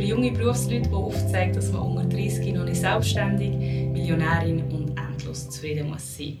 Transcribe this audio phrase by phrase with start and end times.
[0.00, 5.50] für junge Berufsleute, die aufzeigt, dass man unter 30 noch nicht selbstständig, Millionärin und endlos
[5.50, 6.38] zufrieden muss sein.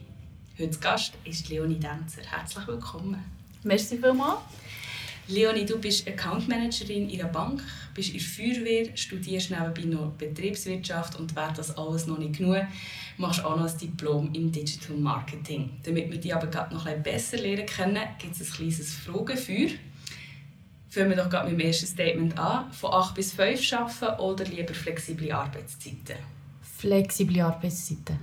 [0.58, 2.22] Heute Gast ist Leonie Denzer.
[2.22, 3.22] Herzlich willkommen.
[3.62, 4.40] Merci vielmals.
[5.28, 7.62] Leonie, du bist Account Managerin in einer Bank,
[7.94, 12.62] bist in der Feuerwehr, studierst nebenbei noch Betriebswirtschaft und wäre das alles noch nicht genug,
[13.18, 15.68] machst auch noch ein Diplom im Digital Marketing.
[15.82, 18.94] Damit wir dich aber gerade noch ein bisschen besser lernen können, gibt es ein kleines
[18.94, 19.68] Fragefeuer.
[20.90, 22.72] Fangen wir doch gerade mit dem ersten Statement an.
[22.72, 26.16] Von 8 bis 5 arbeiten oder lieber flexible Arbeitszeiten?
[26.60, 28.18] Flexible Arbeitszeiten.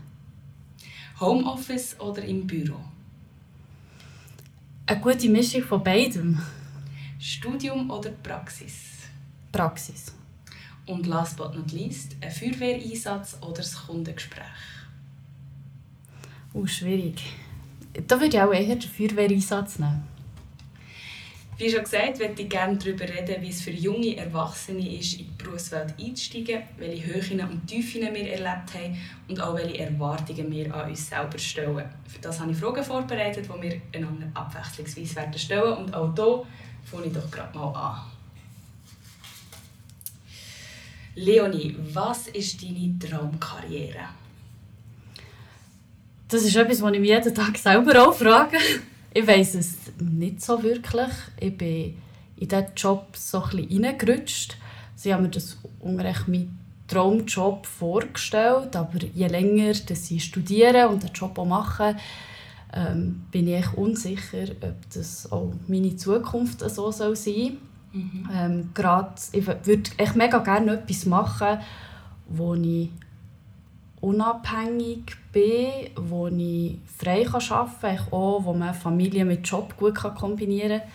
[1.17, 2.76] Homeoffice oder im Büro?
[4.85, 6.41] Eine gute Mischung von beidem.
[7.20, 8.73] Studium oder Praxis?
[9.54, 10.13] Praxis.
[10.85, 14.43] Und last but not least, ein Feuerwehreinsatz oder ein Kundengespräch?
[16.54, 17.23] Oh, schwierig.
[18.07, 20.16] Da würde ich auch eher den Feuerwehreinsatz nehmen.
[21.58, 25.26] Wie schon gesagt, möchte ich gerne darüber reden, wie es für junge Erwachsene ist, in
[25.26, 28.96] die Berufswelt einzusteigen, welche Höhen und Tiefen wir erlebt haben
[29.27, 31.90] und auch welche Erwartungen wir an uns selber stellen.
[32.05, 36.44] Für das habe ich Fragen vorbereitet, die wir einander abwechslungsweise werden stellen und auch hier
[36.84, 38.02] fange ich doch gerade mal an.
[41.16, 44.10] Leonie, was ist deine Traumkarriere?
[46.28, 48.60] Das ist etwas, was ich mich jeden Tag selber auch frage.
[49.18, 51.10] Ich weiß es nicht so wirklich.
[51.40, 51.96] Ich bin
[52.35, 54.57] in diesen Job so ein bisschen reingerutscht.
[54.93, 61.01] Sie haben mir das unrecht meinen Traumjob vorgestellt, aber je länger dass ich studiere und
[61.01, 61.95] den Job auch mache,
[62.71, 67.57] ähm, bin ich unsicher, ob das auch meine Zukunft so sein soll.
[67.94, 68.29] Mhm.
[68.31, 71.57] Ähm, gerade, ich würde echt mega gerne etwas machen,
[72.28, 72.91] wo ich
[74.01, 80.79] unabhängig bin, wo ich frei arbeiten kann, auch wo man Familie mit Job gut kombinieren
[80.79, 80.89] kann.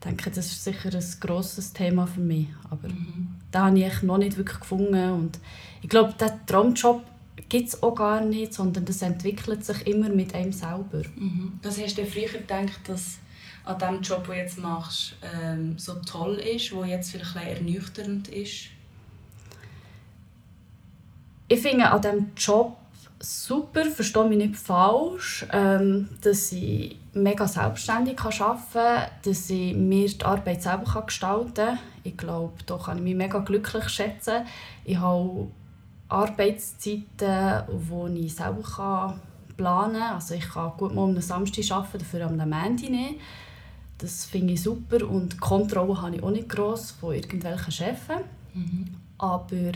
[0.00, 2.46] Ich denke, das ist sicher ein grosses Thema für mich.
[2.70, 3.36] Aber mhm.
[3.50, 5.10] da habe ich noch nicht wirklich gefunden.
[5.10, 5.40] Und
[5.82, 7.02] ich glaube, diesen Traumjob
[7.48, 11.02] gibt es auch gar nicht, sondern das entwickelt sich immer mit einem selber.
[11.16, 11.58] Mhm.
[11.62, 13.18] Was hast du früher gedacht, dass
[13.64, 17.48] an dem Job, den du jetzt machst, ähm, so toll ist, wo jetzt vielleicht ein
[17.48, 18.68] ernüchternd ist?
[21.48, 22.76] Ich finde an diesem Job
[23.20, 30.08] super, verstehe mich nicht falsch, ähm, dass ich mega selbstständig arbeiten kann, dass ich mir
[30.08, 31.78] die Arbeit selber gestalten kann.
[32.04, 34.46] Ich glaube, da kann ich mich mega glücklich schätzen.
[34.84, 35.48] Ich habe
[36.08, 37.64] Arbeitszeiten,
[38.14, 39.18] die ich selber
[39.56, 40.14] planen kann.
[40.14, 43.20] Also ich kann gut mal am Samstag arbeiten, dafür am Montag nicht.
[43.98, 48.08] Das finde ich super und Kontrolle habe ich auch nicht gross von irgendwelchen Chefs.
[48.54, 48.94] Mhm.
[49.18, 49.72] Aber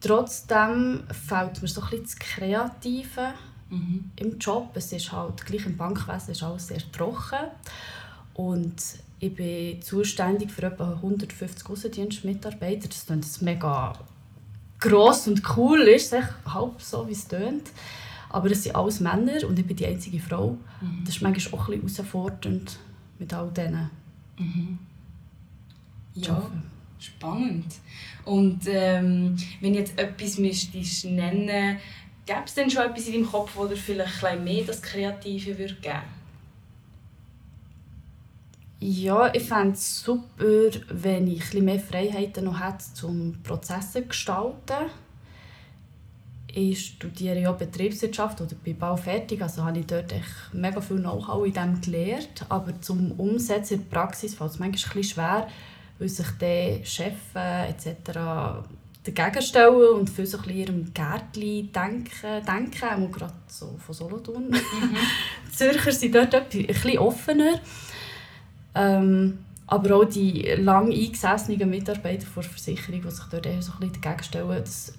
[0.00, 3.34] trotzdem fehlt mir so ein bisschen das Kreative
[3.70, 4.10] mhm.
[4.16, 4.70] im Job.
[4.74, 7.48] Es ist halt, gleich im Bankwesen ist alles sehr trocken.
[8.34, 8.82] Und
[9.20, 12.88] ich bin zuständig für etwa 150 Außendienstmitarbeiter.
[12.88, 13.92] Das klingt mega
[14.78, 17.70] gross und cool, ist es halb so, wie es tönt.
[18.30, 20.58] Aber es sind alles Männer und ich bin die einzige Frau.
[20.80, 21.04] Mhm.
[21.04, 22.78] Das ist manchmal auch ein bisschen herausfordernd
[23.18, 23.90] mit all denen.
[24.38, 24.78] Mhm.
[26.14, 26.50] Ja,
[27.00, 27.66] spannend.
[28.24, 31.78] Und ähm, wenn jetzt etwas müsstest nennen
[32.26, 35.58] gäbe es denn schon etwas in deinem Kopf, wo dir vielleicht ein mehr das Kreative
[35.58, 36.18] würde geben
[38.80, 44.06] ja, ich fände es super, wenn ich ein mehr Freiheiten noch hätte, um Prozesse zu
[44.06, 44.90] gestalten.
[46.46, 51.46] Ich studiere ja Betriebswirtschaft oder bin bald also habe ich dort echt mega viel Know-how
[51.46, 52.46] in dem gelernt.
[52.48, 55.48] Aber zum Umsetzen in der Praxis fällt es manchmal ein schwer,
[55.98, 58.18] weil sich die Chefs etc.
[59.04, 63.94] dagegen stellen und für so ein bisschen ihrem Gärtchen denken, denken auch gerade so von
[63.94, 64.48] Solothurn.
[64.48, 64.96] Mhm.
[65.46, 67.60] die Zürcher sind dort ein bisschen offener.
[68.74, 73.80] Ähm, aber auch die lang eingesessenen Mitarbeiter der Versicherung, die sich dort eher so ein
[73.80, 74.94] bisschen dagegen stellen, dass,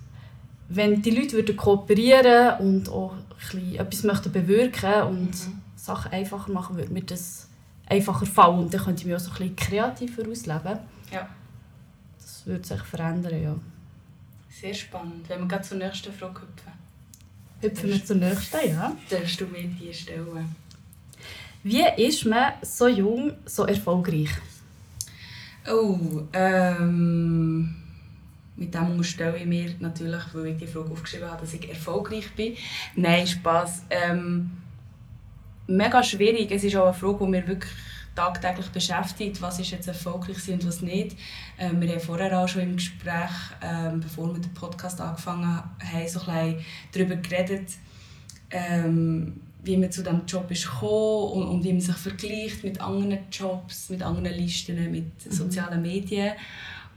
[0.68, 3.14] wenn die Leute würden kooperieren und auch
[3.54, 5.62] ein etwas möchten bewirken und mhm.
[5.76, 7.49] Sachen einfacher machen, würde mir das
[7.90, 10.80] einfacher fallen und dann könnte ich mich auch so ein bisschen kreativer ausleben.
[11.12, 11.28] Ja.
[12.18, 13.56] Das würde sich verändern, ja.
[14.50, 15.28] Sehr spannend.
[15.28, 16.74] Wenn wir gerade zur nächsten Frage hüpfen.
[17.62, 18.96] Hüpfen wir zur nächsten, ja.
[19.10, 20.56] Darfst du mir die stellen?
[21.64, 24.30] Wie ist man so jung, so erfolgreich?
[25.70, 27.76] Oh, ähm,
[28.56, 32.34] mit dem stelle ich mir natürlich, weil ich die Frage aufgeschrieben habe, dass ich erfolgreich
[32.36, 32.56] bin.
[32.96, 33.84] Nein, Spaß.
[33.90, 34.52] Ähm,
[35.70, 36.52] mega schwierig.
[36.52, 37.72] Es ist auch eine Frage, die mir wirklich
[38.16, 39.42] tagtäglich beschäftigt.
[39.42, 41.16] Was ist jetzt erfolgreich und was nicht.
[41.58, 43.32] Ähm, wir haben vorher auch schon im Gespräch,
[43.62, 46.58] ähm, bevor wir den Podcast angefangen haben, so ein
[46.92, 47.70] darüber geredet,
[48.52, 52.82] ähm, wie man zu diesem Job ist gekommen und, und wie man sich vergleicht mit
[52.82, 55.32] anderen Jobs, mit anderen Listen, mit mhm.
[55.32, 56.34] sozialen Medien.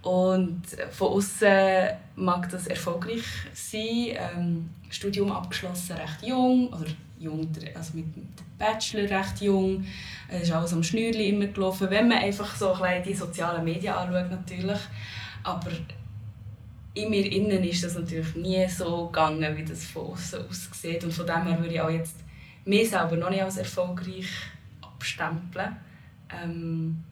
[0.02, 3.22] Und von außen mag das erfolgreich
[3.52, 4.16] sein.
[4.36, 6.90] Ähm, Studium abgeschlossen, recht jung, oder
[7.22, 8.28] jung, also mit dem
[8.58, 9.84] Bachelor recht jung.
[10.28, 13.94] Es ist alles am Schnürli immer gelaufen, wenn man einfach so ein die sozialen Medien
[13.94, 14.80] anschaut natürlich.
[15.42, 15.70] Aber
[16.94, 21.04] in mir innen ist das natürlich nie so gegangen, wie das von außen aussieht.
[21.04, 22.16] Und von dem her würde ich auch jetzt
[22.64, 24.28] mich selber noch nicht als erfolgreich
[24.80, 25.76] abstempeln.
[26.30, 27.02] Ähm,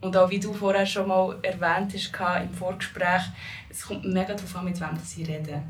[0.00, 3.22] und auch wie du vorher schon mal erwähnt hast im Vorgespräch,
[3.70, 5.62] es kommt mega darauf an, mit wem sie reden.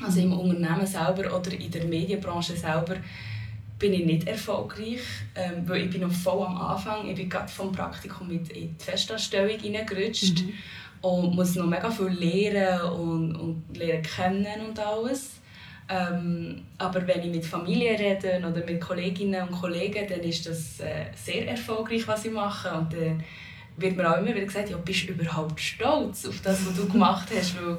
[0.00, 2.96] Also im Unternehmen selber oder in der Medienbranche selber
[3.78, 5.00] bin ich nicht erfolgreich,
[5.34, 7.08] ähm, weil ich bin noch voll am Anfang.
[7.08, 10.52] Ich bin gerade vom Praktikum mit in die Festanstellung hineingerutscht mhm.
[11.02, 15.42] und muss noch mega viel lernen und, und lernen kennen und alles.
[15.88, 20.80] Ähm, aber wenn ich mit Familie rede oder mit Kolleginnen und Kollegen, dann ist das
[20.80, 22.72] äh, sehr erfolgreich, was ich mache.
[22.72, 23.22] Und dann
[23.76, 26.88] wird mir auch immer wieder gesagt, ja, bist du überhaupt stolz auf das, was du
[26.88, 27.56] gemacht hast?
[27.60, 27.78] Weil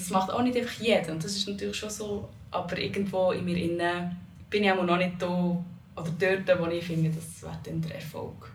[0.00, 1.12] das macht auch nicht einfach jeder.
[1.12, 2.28] Und das ist natürlich schon so.
[2.50, 4.16] Aber irgendwo in mir innen
[4.48, 5.62] bin ich auch noch nicht da
[5.96, 8.50] oder dort, wo ich finde, das wäre dann der Erfolg.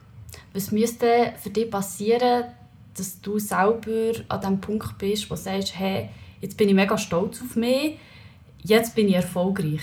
[0.54, 2.46] Was müsste für dich passieren,
[2.96, 6.10] dass du selber an dem Punkt bist, wo du sagst, hey,
[6.42, 7.98] jetzt bin ich mega stolz auf mich,
[8.64, 9.82] jetzt bin ich erfolgreich?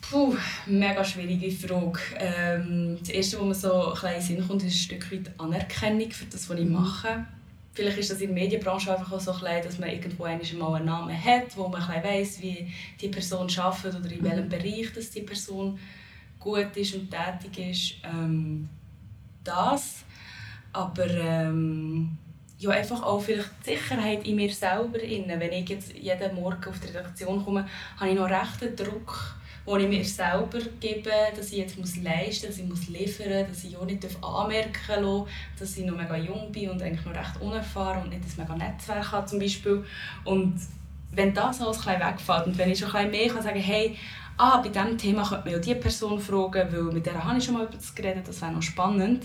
[0.00, 0.36] Puh,
[0.66, 1.98] mega schwierige Frage.
[2.18, 6.10] Ähm, das Erste, was mir so ein in Sinn kommt, ist ein Stück weit Anerkennung
[6.10, 6.72] für das, was ich mhm.
[6.72, 7.26] mache.
[7.74, 10.84] Vielleicht ist das in der Medienbranche einfach auch so klein, dass man irgendwo einmal einen
[10.84, 15.22] Namen hat, wo man weiß, wie die Person arbeitet oder in welchem Bereich dass die
[15.22, 15.78] Person
[16.38, 17.94] gut ist und tätig ist.
[18.04, 18.68] Ähm,
[19.42, 20.04] das.
[20.72, 22.16] Aber ähm,
[22.58, 24.98] ja, einfach auch vielleicht die Sicherheit in mir selber.
[24.98, 27.68] Wenn ich jetzt jeden Morgen auf die Redaktion komme,
[27.98, 32.26] habe ich noch rechten Druck wo ich mir selber gebe, dass ich jetzt muss leisten
[32.26, 35.28] muss, dass ich muss liefern muss, dass ich auch nicht anmerken darf,
[35.58, 38.56] dass ich noch mega jung bin und eigentlich noch recht unerfahren und nicht ein mega
[38.56, 39.84] Netzwerk habe zum Beispiel.
[40.24, 40.60] Und
[41.12, 43.96] wenn das alles ein wegfällt und wenn ich schon ein mehr kann sagen hey,
[44.36, 47.44] ah, bei diesem Thema könnte man ja diese Person fragen, weil mit der habe ich
[47.44, 49.24] schon mal über das geredet, das wäre noch spannend.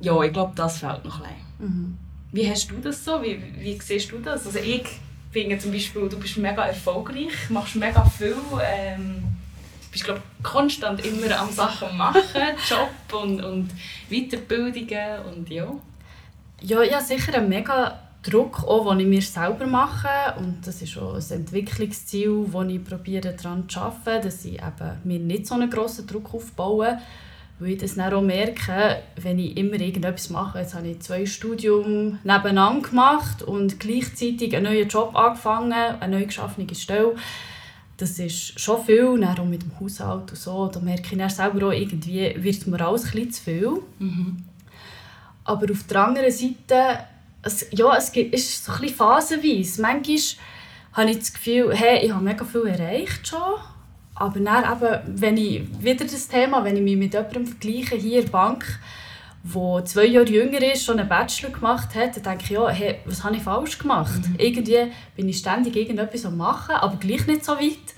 [0.00, 1.98] Ja, ich glaube, das fehlt noch ein mhm.
[2.32, 3.20] Wie hast du das so?
[3.22, 4.46] Wie, wie siehst du das?
[4.46, 4.86] Also ich
[5.30, 9.24] finde zum Beispiel, du bist mega erfolgreich, machst mega viel, ähm,
[9.90, 12.20] bist glaub, konstant immer am Sachen machen,
[12.68, 13.70] Job und, und
[14.08, 15.72] Weiterbildungen und ja.
[16.62, 20.98] Ja, habe sicher einen mega Druck, auch, den ich mir selber mache und das ist
[20.98, 25.54] auch ein Entwicklungsziel, das ich probiere daran zu arbeiten, dass ich eben mir nicht so
[25.54, 26.98] einen grossen Druck aufbaue,
[27.60, 30.60] weil ich das dann auch merke, wenn ich immer irgendetwas mache.
[30.60, 36.24] Jetzt habe ich zwei Studium nebeneinander gemacht und gleichzeitig einen neuen Job angefangen, eine neu
[36.24, 37.14] geschaffene Stelle.
[37.98, 40.68] Das ist schon viel, dann auch mit dem Haushalt und so.
[40.68, 43.82] Da merke ich dann selber auch, irgendwie wird mir alles ein zu viel.
[43.98, 44.42] Mhm.
[45.44, 47.04] Aber auf der anderen Seite,
[47.42, 49.82] es, ja, es ist so ein bisschen phasenweise.
[49.82, 50.18] Manchmal
[50.94, 53.60] habe ich das Gefühl, hey, ich habe mega viel erreicht schon
[54.20, 58.18] aber dann eben, wenn ich, wieder das Thema, wenn ich mich mit jemandem vergleiche, hier
[58.18, 58.78] in der Bank,
[59.42, 62.98] der zwei Jahre jünger ist, schon einen Bachelor gemacht hat, dann denke ich, ja, hey,
[63.06, 64.28] was habe ich falsch gemacht?
[64.28, 64.36] Mhm.
[64.36, 67.94] Irgendwie bin ich ständig irgendetwas am machen, aber gleich nicht so weit.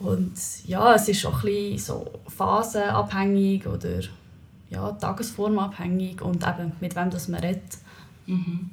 [0.00, 0.32] Und
[0.66, 4.00] ja, es ist auch ein bisschen so phasenabhängig oder
[4.68, 7.78] ja, tagesformabhängig und eben mit wem das man redet.
[8.26, 8.70] Mhm.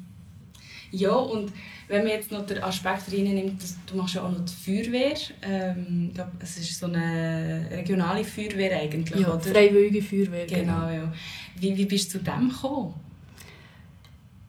[0.91, 1.53] Ja, und
[1.87, 5.15] wenn man jetzt noch den Aspekt reinnimmt, dass du machst ja auch noch die Feuerwehr.
[5.41, 9.39] Ähm, ich glaube, es ist so eine regionale Feuerwehr eigentlich, ja, oder?
[9.39, 10.87] freiwillige Feuerwehr, genau.
[10.87, 10.89] genau.
[10.89, 11.13] Ja.
[11.57, 12.93] Wie, wie bist du zu dem gekommen?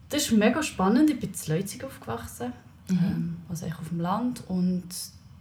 [0.08, 1.10] Das ist mega spannend.
[1.10, 2.52] Ich bin in Leipzig aufgewachsen,
[2.88, 2.98] mhm.
[2.98, 4.42] ähm, also auf dem Land.
[4.48, 4.84] Und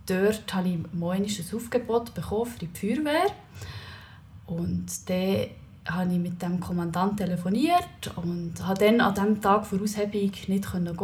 [0.05, 3.31] dort habe ich mal ein Aufgebot bekommen für die Feuerwehr.
[4.45, 5.47] Und dann
[5.85, 10.71] habe ich mit dem Kommandant telefoniert und habe dann an diesem Tag vor Aushebung nicht
[10.71, 10.97] gehen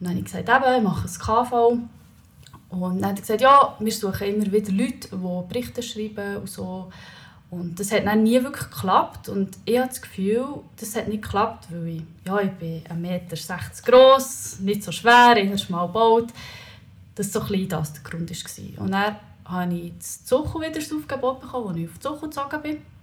[0.00, 1.78] dann habe ich gesagt, eben, ich mache ein KV.
[2.70, 6.50] Und dann hat er gesagt, ja, wir suchen immer wieder Leute, die Berichte schreiben und
[6.50, 6.90] so.
[7.50, 9.28] Und das hat dann nie wirklich geklappt.
[9.28, 10.46] Und ich habe das Gefühl,
[10.78, 13.36] das hat nicht geklappt, weil ich, ja, ich bin 1,60 Meter
[13.84, 16.28] groß, nicht so schwer, habe schmal gebaut.
[17.14, 18.84] Das war so ein das der Grund war.
[18.84, 22.62] Und dann habe ich das Zuchu wieder das Aufgebot bekommen, als ich auf Zuchu gezogen
[22.62, 22.93] bin.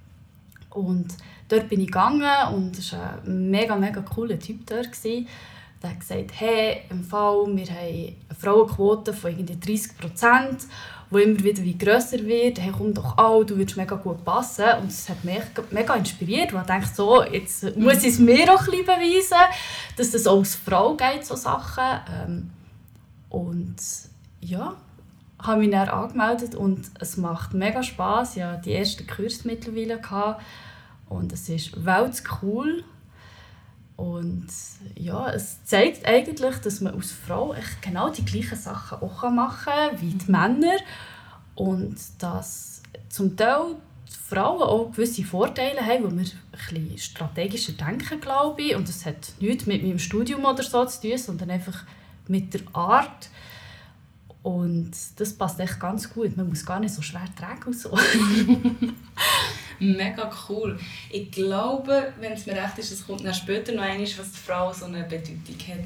[0.71, 1.07] Und
[1.47, 4.89] dort bin ich gegangen und es war ein mega, mega cooler Typ dort.
[5.03, 10.67] Der hat gesagt, hey, im Fall, wir haben eine Frauenquote von irgendwie 30 Prozent,
[11.09, 12.59] die immer wieder wie grösser wird.
[12.59, 14.65] Hey, komm doch auch, du würdest mega gut passen.
[14.79, 18.53] Und das hat mich mega inspiriert, weil ich dachte, so, jetzt muss ich es mir
[18.53, 19.37] auch ein beweisen,
[19.97, 21.83] dass das auch als Frau geht, so Sachen.
[22.25, 22.49] Ähm,
[23.29, 23.75] und
[24.41, 24.75] ja,
[25.43, 28.37] habe mich dann angemeldet und es macht mega Spass.
[28.37, 29.99] Ich hatte die ersten Kurse mittlerweile.
[29.99, 30.41] Gehabt.
[31.09, 32.85] Und es ist welts cool
[33.97, 34.47] Und
[34.95, 39.65] ja, es zeigt eigentlich, dass man als Frau echt genau die gleichen Sachen auch machen
[39.65, 40.77] kann wie die Männer.
[41.55, 43.75] Und dass zum Teil
[44.07, 48.75] die Frauen auch gewisse Vorteile haben, wo wir ein bisschen strategischer denken, glaube ich.
[48.75, 51.83] Und das hat nichts mit meinem Studium oder so zu tun, sondern einfach
[52.27, 53.29] mit der Art.
[54.43, 56.35] Und das passt echt ganz gut.
[56.35, 57.95] Man muss gar nicht so schwer tragen und so.
[59.79, 60.79] Mega cool.
[61.09, 64.37] Ich glaube, wenn es mir recht ist, es kommt dann später noch einmal, was die
[64.37, 65.85] Frau so eine Bedeutung hat.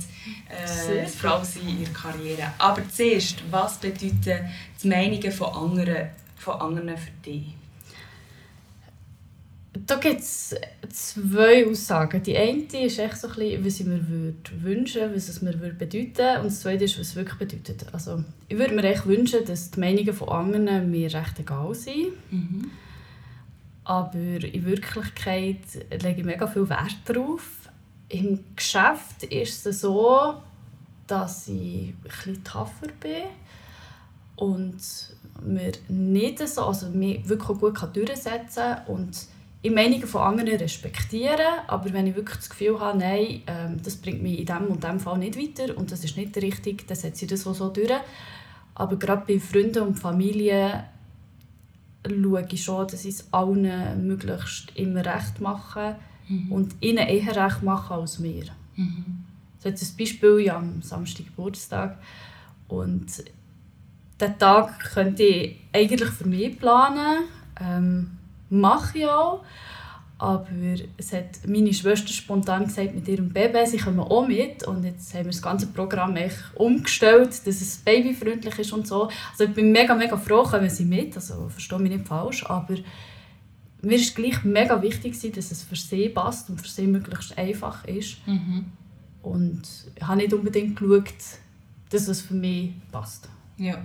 [0.49, 2.53] Äh, die Frau sein in ihrer Karriere.
[2.57, 4.49] Aber zuerst, was bedeuten
[4.83, 7.55] die Meinungen von anderen, von anderen für dich?
[9.87, 10.55] Da gibt es
[10.89, 12.23] zwei Aussagen.
[12.23, 15.59] Die eine ist echt so ein bisschen, was ich mir würde wünschen was es mir
[15.59, 17.85] würde bedeuten Und das zweite ist, was es wirklich bedeutet.
[17.93, 22.13] Also, ich würde mir echt wünschen, dass die Meinungen von anderen mir recht egal sind.
[22.31, 22.71] Mhm.
[23.83, 25.59] Aber in Wirklichkeit
[26.01, 27.69] lege ich mega viel Wert darauf.
[28.09, 30.35] Im Geschäft ist es so,
[31.05, 33.25] dass ich etwas tougher bin
[34.35, 34.77] und
[35.41, 39.27] mir nicht so, also mich wirklich gut durchsetzen kann und
[39.65, 43.95] die Meinungen von anderen respektieren, aber wenn ich wirklich das Gefühl habe, nein, ähm, das
[43.95, 46.95] bringt mich in diesem und diesem Fall nicht weiter und das ist nicht richtig, dann
[46.95, 47.91] setze ich das so durch.
[48.75, 50.83] Aber gerade bei Freunden und Familie
[52.07, 55.95] schaue ich schon, dass ich es allen möglichst immer recht mache
[56.27, 56.51] mhm.
[56.51, 58.43] und ihnen eher recht mache als mir.
[58.75, 59.23] Mhm.
[59.57, 61.97] So jetzt ein Beispiel, ja, am Samstag Geburtstag
[62.67, 63.07] und
[64.21, 67.23] diesen Tag könnte ich eigentlich für mich planen,
[67.59, 68.14] ähm,
[68.49, 69.43] mache ich auch.
[70.17, 70.47] Aber
[70.97, 74.63] es hat meine Schwester spontan gesagt, mit ihrem Baby, sie kommen auch mit.
[74.63, 79.09] Und jetzt haben wir das ganze Programm echt umgestellt, dass es babyfreundlich ist und so.
[79.31, 81.15] Also ich bin mega, mega froh, kommen sie mit.
[81.15, 82.75] Also verstehe mich nicht falsch, aber
[83.81, 87.83] mir ist gleich mega wichtig, dass es für sie passt und für sie möglichst einfach
[87.85, 88.25] ist.
[88.25, 88.65] Mhm.
[89.21, 89.63] Und
[89.95, 91.13] ich habe nicht unbedingt geschaut,
[91.89, 93.27] dass es für mich passt.
[93.57, 93.83] Ja.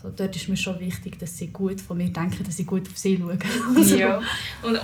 [0.00, 2.88] So, dort ist mir schon wichtig, dass sie gut von mir denken, dass ich gut
[2.88, 3.38] auf sie schaue.
[3.98, 4.20] ja.
[4.62, 4.80] Und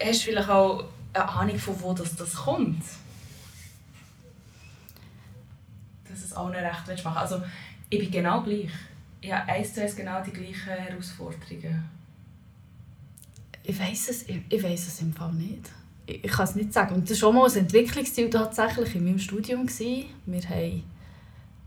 [0.00, 2.82] hast du vielleicht auch eine Ahnung, von wo das, das kommt?
[6.08, 7.06] Dass es allen recht machen willst.
[7.06, 7.42] Also,
[7.90, 8.70] ich bin genau gleich.
[9.20, 11.88] Ich habe eins zu eins genau die gleichen Herausforderungen.
[13.64, 15.70] Ich weiß es, ich, ich weiß es im Fall nicht.
[16.06, 16.94] Ich, ich kann es nicht sagen.
[16.94, 19.66] Und das war schon mal ein Entwicklungsziel tatsächlich in meinem Studium.
[19.66, 20.10] Gewesen.
[20.26, 20.82] Wir haben,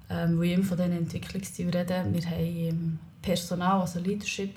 [0.10, 4.56] ähm, wo ich von diesen Entwicklungszielen rede, wir haben Personal, also Leadership,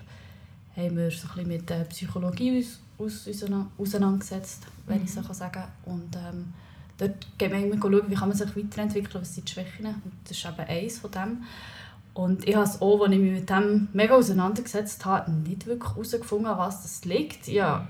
[0.77, 2.67] haben wir so ein bisschen mit der Psychologie
[2.99, 5.05] auseinandergesetzt, wenn mhm.
[5.05, 5.69] ich so sagen kann.
[5.85, 6.53] Und ähm,
[6.99, 9.87] dort geht man immer schauen, wie kann man sich weiterentwickeln, was sind die Schwächen.
[9.87, 11.43] Und das ist eben eines von dem.
[12.13, 15.91] Und ich habe es auch, als ich mich mit dem mega auseinandergesetzt habe, nicht wirklich
[15.91, 17.47] herausgefunden, was das liegt.
[17.49, 17.89] Habe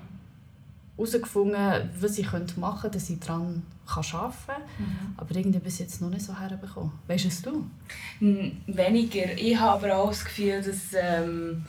[1.01, 4.63] herausgefunden, was ich machen könnte, dass ich daran arbeiten kann.
[4.79, 5.15] Mhm.
[5.17, 6.93] Aber irgendwie bis jetzt noch nicht so herbekommen.
[7.07, 7.65] Weißt es du?
[8.21, 9.33] Weniger.
[9.37, 10.95] Ich habe aber auch das Gefühl, dass...
[10.95, 11.65] Ähm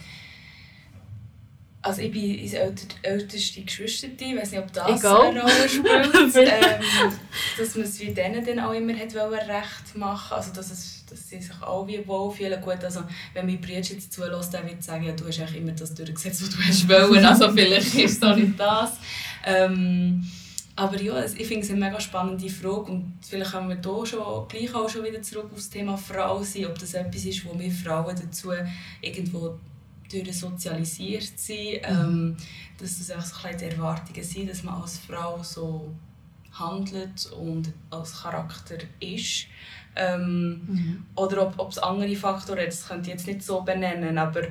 [1.83, 2.53] also ich bin das
[3.01, 5.21] älteste Geschwister, ich weiß nicht, ob das Egal.
[5.29, 7.13] eine Rolle spielt, ähm,
[7.57, 11.29] dass man es wie denen dann auch immer hat recht machen also dass, es, dass
[11.29, 12.61] sie sich auch wie wohlfühlen.
[12.61, 13.01] Gut, also
[13.33, 16.41] wenn mein Bruder jetzt zulässt, dann wird sagen, ja, du hast eigentlich immer das durchgesetzt,
[16.41, 18.93] was du hast wollen, also vielleicht ist es auch nicht das.
[19.45, 20.25] Ähm,
[20.75, 24.47] aber ja, ich finde es eine mega spannende Frage und vielleicht können wir hier schon,
[24.47, 27.59] gleich auch schon wieder zurück auf das Thema Frau sein, ob das etwas ist, wo
[27.59, 28.51] wir Frauen dazu
[29.01, 29.59] irgendwo
[30.09, 32.37] durch sozialisiert sind, ähm,
[32.77, 35.93] dass das auch so ein die Erwartungen sind, dass man als Frau so
[36.51, 39.47] handelt und als Charakter ist.
[39.95, 41.05] Ähm, mhm.
[41.15, 44.43] Oder ob es andere Faktoren hat, das könnte ich jetzt nicht so benennen, aber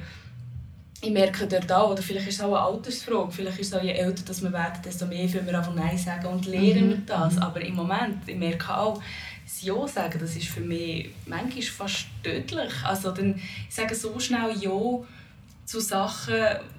[1.03, 3.83] ich merke dort auch, oder vielleicht ist es auch eine Altersfrage, vielleicht ist es auch,
[3.83, 6.91] je älter dass wir werden, desto mehr wollen wir einfach Nein sagen und lernen mhm.
[6.91, 7.37] wir das.
[7.37, 7.43] Mhm.
[7.43, 9.01] Aber im Moment, ich merke auch,
[9.45, 12.73] das Ja sagen, das ist für mich manchmal fast tödlich.
[12.85, 15.01] Also dann, ich sage so schnell Ja,
[15.65, 16.35] zu Sachen,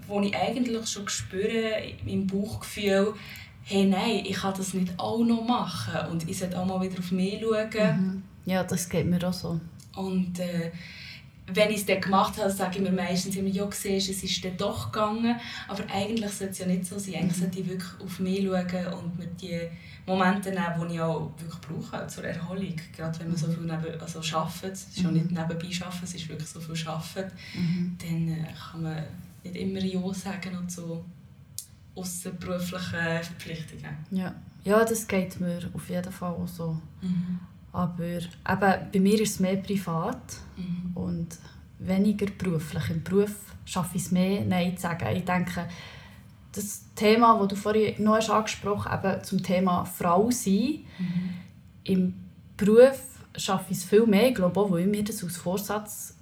[0.08, 3.14] wo ich eigentlich schon spüre im Bauchgefühl,
[3.64, 7.00] hey nein, ich kann das nicht auch noch machen und ich sollte auch mal wieder
[7.00, 7.70] auf mich schauen.
[7.70, 8.24] Mhm.
[8.46, 9.60] Ja, das geht mir auch so.
[9.96, 10.72] Und äh,
[11.54, 14.44] wenn ich es dann gemacht habe, sage ich mir meistens immer, ja, siehst, es ist
[14.44, 15.36] dann doch gegangen.
[15.68, 17.16] Aber eigentlich sollte es ja nicht so sein.
[17.16, 19.70] Eigentlich sollte ich wirklich auf mich schauen und mir die
[20.06, 22.76] Momente nehmen, die ich auch wirklich brauche zur Erholung.
[22.96, 25.38] Gerade wenn man so viel neben, also arbeitet, es ist ja nicht mhm.
[25.38, 27.98] nebenbei arbeiten, es ist wirklich so viel arbeiten, mhm.
[28.00, 29.04] dann äh, kann man
[29.44, 31.04] nicht immer Ja sagen und so
[31.96, 33.98] außerberufliche Verpflichtungen.
[34.12, 34.34] Ja.
[34.64, 36.78] ja, das geht mir auf jeden Fall auch so.
[37.02, 37.40] Mhm.
[37.74, 38.28] Aber eben,
[38.94, 40.22] bei mir ist es mehr privat
[40.58, 40.92] mhm.
[40.96, 41.38] und
[41.80, 42.90] weniger beruflich.
[42.90, 43.34] Im Beruf
[43.66, 45.16] schaffe ich es mehr, Nein zu sagen.
[45.16, 45.68] Ich denke,
[46.52, 50.80] das Thema, das du vorhin noch hast angesprochen hast, zum Thema Frau sein.
[51.00, 51.30] Mhm.
[51.84, 52.14] Im
[52.58, 53.00] Beruf
[53.38, 56.16] schaffe ich es viel mehr, ich glaube auch, weil ich mir das als Vorsatz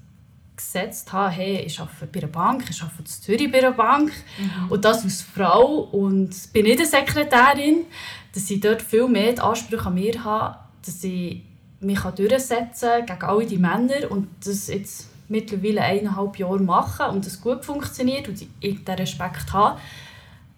[0.56, 4.12] gesetzt habe, hey, ich arbeite bei einer Bank, ich arbeite in Zürich bei einer Bank
[4.38, 4.72] mhm.
[4.72, 7.86] und das als Frau und bin nicht eine Sekretärin,
[8.34, 11.44] dass ich dort viel mehr die Ansprüche an mir habe, dass ich
[11.82, 17.26] mich durchsetzen kann gegen all die Männer und das jetzt mittlerweile eineinhalb Jahre mache und
[17.26, 19.80] es gut funktioniert und ich den Respekt habe.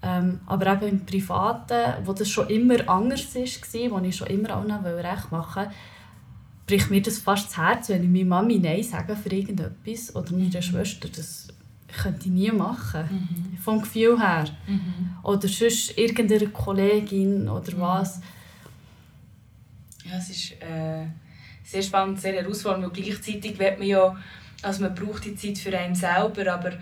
[0.04, 4.56] Ähm, aber eben im Privaten, wo das schon immer anders war, wo ich schon immer
[4.56, 5.72] allen recht machen wollte,
[6.66, 10.32] bricht mir das fast das Herz, wenn ich meiner Mami Nein sage für irgendetwas oder
[10.32, 10.62] meiner mhm.
[10.62, 11.10] Schwester.
[11.10, 11.50] Das
[12.02, 13.04] könnte ich nie machen.
[13.12, 13.58] Mhm.
[13.58, 14.46] Vom Gefühl her.
[14.68, 15.18] Mhm.
[15.22, 17.82] Oder sonst irgendeine Kollegin oder mhm.
[20.12, 21.06] Ja, es ist äh,
[21.64, 22.86] sehr spannend, sehr herausfordernd.
[22.86, 24.18] Und gleichzeitig wird man ja,
[24.62, 26.74] also man braucht die Zeit für einen selber, aber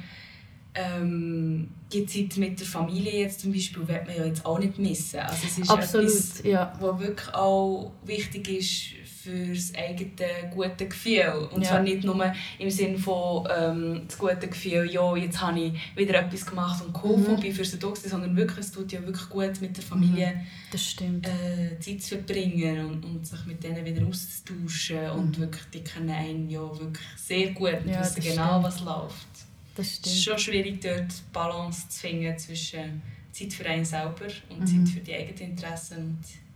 [0.73, 4.77] ähm, die Zeit mit der Familie jetzt zum Beispiel wird man ja jetzt auch nicht
[4.77, 5.19] missen.
[5.19, 6.73] Also es ist Absolut, etwas, ja.
[6.79, 8.98] was wirklich auch wichtig ist
[9.29, 11.49] für das eigene gute Gefühl.
[11.51, 11.69] Und ja.
[11.69, 16.15] zwar nicht nur im Sinne von ähm, das gute Gefühl, ja, jetzt habe ich wieder
[16.15, 17.33] etwas gemacht und geholfen mhm.
[17.35, 20.27] und bin für sie da sondern wirklich, es tut ja wirklich gut, mit der Familie
[20.27, 20.47] mhm.
[20.71, 21.27] das stimmt.
[21.27, 25.19] Äh, Zeit zu verbringen und, und sich mit denen wieder auszutauschen mhm.
[25.19, 28.63] und wirklich, die kennen einen ja wirklich sehr gut und ja, wissen genau, stimmt.
[28.63, 29.27] was läuft.
[29.75, 30.05] Das stimmt.
[30.07, 34.77] Es ist schon schwierig, dort Balance zu finden zwischen Zeit für einen selber und Zeit
[34.77, 34.87] mhm.
[34.87, 36.48] für die eigenen Interessen und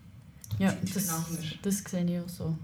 [0.59, 1.11] ja, das,
[1.61, 2.57] das sehe ich auch so.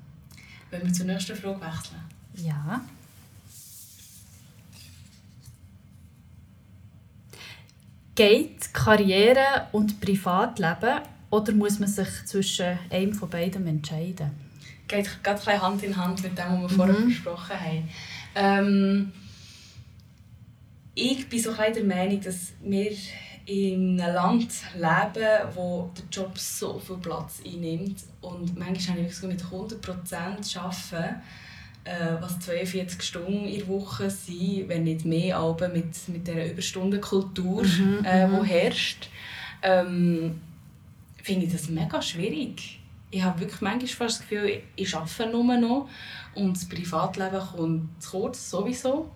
[0.70, 2.02] Wenn wir zur nächsten Frage wechseln.
[2.36, 2.82] Ja.
[8.16, 14.32] Geht Karriere und Privatleben oder muss man sich zwischen einem von beiden entscheiden?
[14.88, 16.70] Geht gerade Hand in Hand mit dem, was wir mhm.
[16.70, 17.90] vorher besprochen haben.
[18.36, 19.12] Ähm,
[20.96, 22.92] ich bin so der Meinung, dass wir
[23.50, 29.22] in einem Land leben, wo der Job so viel Platz einnimmt und manchmal habe ich
[29.24, 31.22] mit 100% arbeiten,
[31.84, 36.52] äh, was 42 Stunden in der Woche sind, wenn nicht mehr, aber mit, mit der
[36.52, 38.44] Überstundenkultur, mhm, äh, die mhm.
[38.44, 39.10] herrscht,
[39.64, 40.42] ähm,
[41.24, 42.80] finde ich das mega schwierig.
[43.10, 45.90] Ich habe wirklich manchmal fast das Gefühl, ich arbeite nur noch
[46.36, 49.10] und das Privatleben kommt zu kurz, sowieso.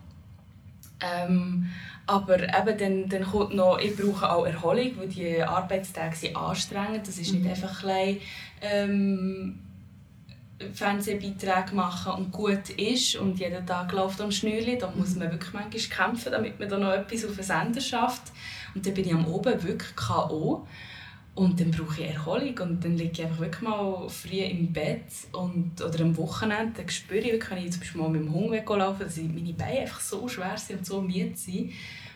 [1.03, 1.69] Ähm,
[2.05, 7.07] aber eben dann, dann kommt noch, ich brauche auch Erholung, weil die Arbeitstage sind anstrengend.
[7.07, 7.49] Das ist nicht mhm.
[7.49, 8.17] einfach ein
[8.61, 9.59] ähm,
[10.73, 14.77] Fernsehbeiträge machen und gut ist und jeden Tag läuft am Schnürli.
[14.77, 18.31] Da muss man wirklich manchmal kämpfen, damit man da noch etwas auf den Sender schafft.
[18.75, 20.67] Und dann bin ich am Oben wirklich K.O.
[21.35, 25.07] Und dann brauche ich Erholung und dann liege ich einfach wirklich mal früh im Bett
[25.31, 28.33] und, oder am Wochenende dann spüre ich wirklich, wenn ich zum Beispiel mal mit dem
[28.33, 31.71] Hund weglaufe, dass meine Beine einfach so schwer sind und so müde sind.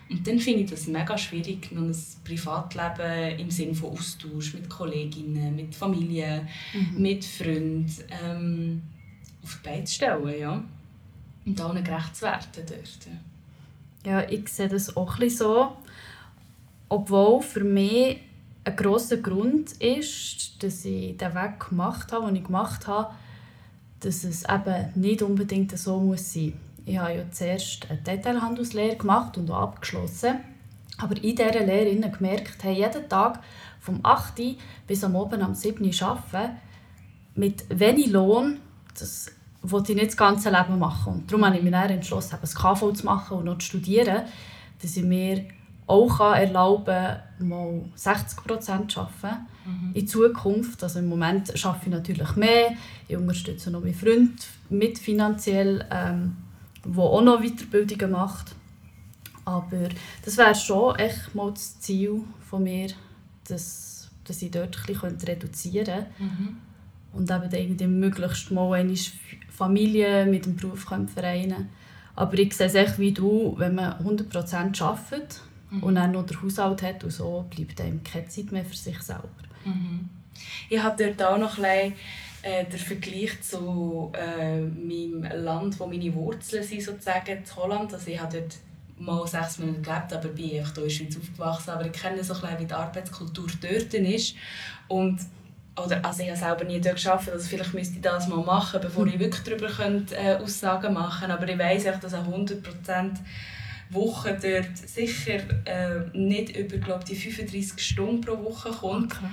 [0.09, 4.69] Und dann finde ich das mega schwierig, noch ein Privatleben im Sinne von Austausch mit
[4.69, 7.01] Kolleginnen, mit Familie, mhm.
[7.01, 7.91] mit Freunden
[8.23, 8.83] ähm,
[9.43, 10.39] auf die Beine zu stellen.
[10.39, 10.63] Ja?
[11.45, 13.07] Und allen gerecht zu werden dort.
[14.05, 15.75] Ja, ich sehe das auch ein so.
[16.87, 18.19] Obwohl für mich
[18.67, 23.13] ein grosser Grund ist, dass ich den Weg gemacht habe, den ich gemacht habe,
[24.01, 26.53] dass es eben nicht unbedingt so muss sein
[26.85, 30.39] Ich habe ja zuerst eine Detailhandelslehre gemacht und auch abgeschlossen.
[30.97, 33.39] Aber in dieser Lehre gemerkt, hey, jeden Tag
[33.79, 34.57] vom 8.
[34.85, 35.89] bis am Abend am 7.
[36.01, 36.57] arbeiten,
[37.35, 38.59] mit wenig Lohn,
[38.99, 41.13] das wollte ich nicht das ganze Leben machen.
[41.13, 44.23] Und darum habe ich mich dann entschlossen, das KV zu machen und noch zu studieren,
[44.81, 45.45] dass ich mir
[45.87, 49.47] auch erlauben kann, mal 60 Prozent zu arbeiten.
[49.65, 49.91] Mhm.
[49.93, 52.73] In Zukunft, also im Moment arbeite ich natürlich mehr.
[53.07, 56.35] Ich unterstütze noch meinen Freund mit finanziell, ähm,
[56.95, 58.55] auch noch Weiterbildungen macht.
[59.45, 59.87] Aber
[60.25, 62.89] das wäre schon echt mal das Ziel von mir,
[63.47, 66.07] dass, dass ich dort ein bisschen reduzieren könnte.
[66.19, 66.57] Mhm.
[67.13, 68.93] Und eben irgendwie möglichst mal eine
[69.49, 71.69] Familie mit dem Beruf vereinen
[72.15, 75.83] Aber ich sehe es echt wie du, wenn man 100% arbeitet, mhm.
[75.83, 79.01] und dann noch den Haushalt hat und so bleibt einem keine Zeit mehr für sich
[79.01, 79.29] selber.
[79.65, 80.09] Mhm.
[80.69, 81.93] Ich habe dort auch noch ein
[82.47, 87.93] äh, den Vergleich zu äh, meinem Land, wo meine Wurzeln sind, sozusagen, zu Holland.
[87.93, 88.55] Also ich habe dort
[88.99, 91.69] mal sechs Monate gelebt, aber bin einfach hier in der Schweiz aufgewachsen.
[91.71, 94.35] Aber ich kenne so ein bisschen, wie die Arbeitskultur dort ist.
[94.87, 95.19] Und,
[95.75, 98.79] oder, also ich habe selber nie dort gearbeitet, also vielleicht müsste ich das mal machen,
[98.81, 101.33] bevor ich wirklich darüber könnte, äh, Aussagen machen könnte.
[101.33, 103.19] Aber ich weiss, dass auch 100 Prozent
[103.89, 109.13] Woche dort sicher äh, nicht über glaub, die 35 Stunden pro Woche kommt.
[109.13, 109.25] Okay.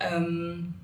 [0.00, 0.74] Ähm,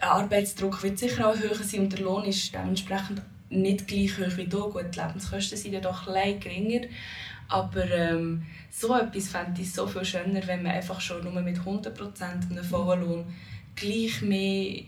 [0.00, 4.46] Arbeitsdruck wird sicher auch höher sein und der Lohn ist dementsprechend nicht gleich hoch wie
[4.46, 4.70] du.
[4.70, 6.86] Gut, die Lebenskosten sind ja doch leicht geringer.
[7.48, 11.58] Aber ähm, so etwas fände ich so viel schöner, wenn man einfach schon nur mit
[11.58, 13.24] 100% einem vollen Lohn
[13.74, 14.82] gleich mehr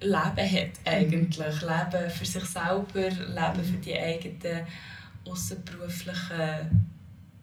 [0.00, 1.60] Leben hat eigentlich.
[1.60, 4.66] Leben für sich selber, Leben für die eigenen
[5.30, 6.88] außerberuflichen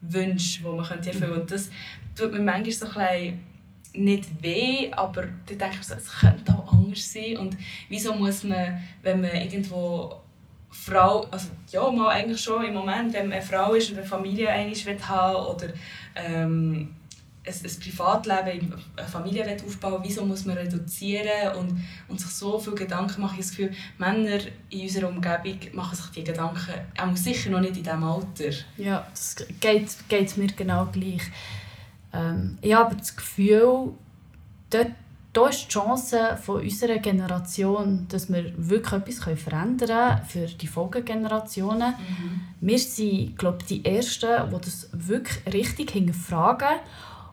[0.00, 1.54] Wünsche, die man erfüllen könnte.
[1.54, 1.70] Das
[2.14, 3.40] tut mir manchmal so ein bisschen
[3.94, 7.38] nicht weh, aber dann denke ich, es könnte auch anders sein.
[7.38, 7.56] Und
[7.88, 10.20] wieso muss man, wenn man irgendwo
[10.70, 14.06] Frau, also ja, mal eigentlich schon im Moment, wenn man eine Frau ist und eine
[14.06, 14.50] Familie
[15.08, 15.68] haben oder
[16.14, 16.94] ähm,
[17.46, 22.76] ein, ein Privatleben, eine Familie aufbauen wieso muss man reduzieren und, und sich so viele
[22.76, 23.38] Gedanken machen.
[23.38, 24.38] Ich habe das Gefühl, Männer
[24.70, 28.50] in unserer Umgebung machen sich die Gedanken auch sicher noch nicht in diesem Alter.
[28.76, 31.22] Ja, das geht, geht mir genau gleich.
[32.12, 33.92] Ähm, ich habe das Gefühl,
[34.70, 34.90] dort,
[35.32, 40.66] da ist die Chance von unserer Generation, dass wir wirklich etwas verändern können für die
[40.66, 41.90] Folgegenerationen.
[41.90, 42.40] Mhm.
[42.60, 46.80] Wir sind, glaube ich, die Ersten, die das wirklich richtig hinterfragen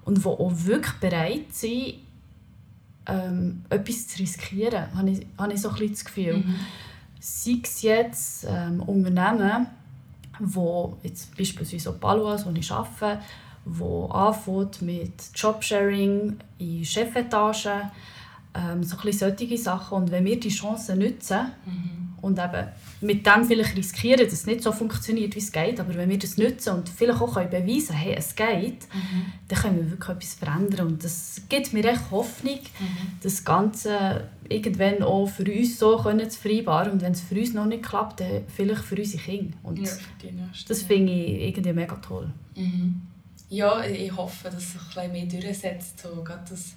[0.05, 1.95] und die auch wirklich bereit sind,
[3.05, 6.37] ähm, etwas zu riskieren, habe ich, habe ich so ein bisschen das Gefühl.
[6.37, 6.55] Mhm.
[7.19, 9.67] Sei es jetzt ähm, Unternehmen,
[10.39, 13.21] wo jetzt beispielsweise auch Palois, wo ich arbeite,
[13.65, 17.91] wo anfängt mit Jobsharing in Chefetagen,
[18.53, 19.97] ähm, so ein solche Sachen.
[19.97, 21.92] Und wenn wir die Chance nutzen mhm.
[22.23, 22.67] Und eben
[23.01, 26.17] mit dem vielleicht riskieren, dass es nicht so funktioniert, wie es geht, aber wenn wir
[26.17, 29.25] das nutzen und vielleicht auch können beweisen können, hey, es geht, mhm.
[29.49, 30.87] dann können wir wirklich etwas verändern.
[30.87, 33.19] Und das gibt mir echt Hoffnung, mhm.
[33.21, 36.93] das Ganze irgendwann auch für uns so können zu vereinbaren.
[36.93, 39.57] Und wenn es für uns noch nicht klappt, dann vielleicht für unsere Kinder.
[39.61, 39.91] Und ja,
[40.69, 42.31] das finde ich irgendwie mega toll.
[42.55, 43.01] Mhm.
[43.49, 46.75] Ja, ich hoffe, dass sich ein bisschen mehr durchsetzt, so gerade das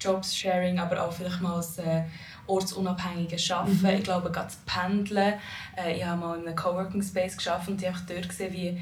[0.00, 2.02] Jobs-Sharing, aber auch vielleicht mal das äh,
[2.46, 3.80] ortsunabhängige Arbeiten.
[3.80, 3.98] Mhm.
[3.98, 5.34] Ich glaube, gerade das Pendeln.
[5.76, 8.80] Äh, ich habe mal in einem Coworking Space gearbeitet und ich habe dort gesehen, wie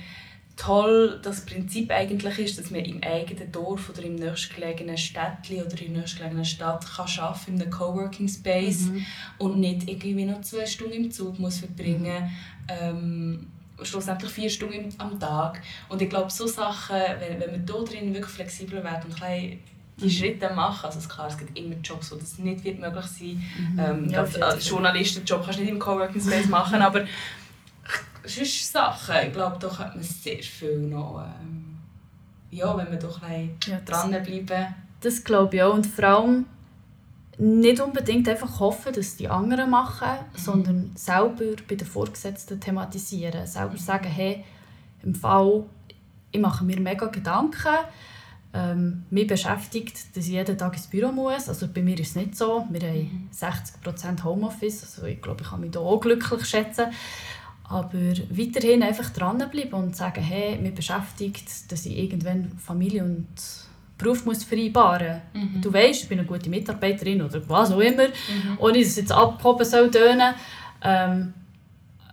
[0.57, 5.79] toll das Prinzip eigentlich ist, dass man im eigenen Dorf oder im nächstgelegenen Städtchen oder
[5.79, 9.05] in der nächstgelegenen Stadt kann arbeiten in einem Coworking Space mhm.
[9.38, 12.31] und nicht irgendwie noch zwei Stunden im Zug muss verbringen mhm.
[12.68, 13.46] ähm,
[13.83, 15.61] schlussendlich vier Stunden am Tag.
[15.90, 19.61] Und ich glaube, so Sachen, wenn, wenn man da drin wirklich flexibler wird und ein
[20.00, 20.11] die.
[20.11, 20.87] Schritte machen.
[20.87, 23.42] Also klar, es gibt immer Jobs, wo das nicht wird möglich sein
[23.76, 23.98] wird.
[23.98, 24.04] Mhm.
[24.04, 27.04] Ähm, ja, als Journalistenjob kannst du nicht im Coworking Space machen, aber
[28.24, 31.78] sonst Sachen, ich glaube, da könnte man sehr viel noch, ähm,
[32.50, 34.74] ja, wenn man doch ein ja, dranbleiben.
[35.00, 35.74] Das glaube ich auch.
[35.74, 36.46] Und vor allem,
[37.38, 40.38] nicht unbedingt einfach hoffen, dass die anderen machen, mhm.
[40.38, 43.46] sondern selber bei den Vorgesetzten thematisieren.
[43.46, 43.78] Selber mhm.
[43.78, 44.44] sagen, hey,
[45.02, 45.64] im Fall,
[46.32, 47.76] ich mache mir mega Gedanken.
[48.54, 51.48] Ähm, mich beschäftigt, dass ich jeden Tag ins Büro muss.
[51.48, 52.66] Also bei mir ist es nicht so.
[52.70, 54.24] Wir haben 60% mhm.
[54.24, 54.82] Homeoffice.
[54.82, 56.87] Also ich glaube, ich kann mich da auch glücklich schätzen.
[57.68, 63.26] Aber weiterhin einfach dranbleiben und sagen, hey, mich beschäftigt, dass ich irgendwann Familie und
[63.98, 65.61] Beruf muss vereinbaren mhm.
[65.62, 68.59] Du weißt, ich bin eine gute Mitarbeiterin oder was auch immer, mhm.
[68.59, 70.35] ohne dass es jetzt abgehoben soll tönen.
[70.82, 71.35] Ähm,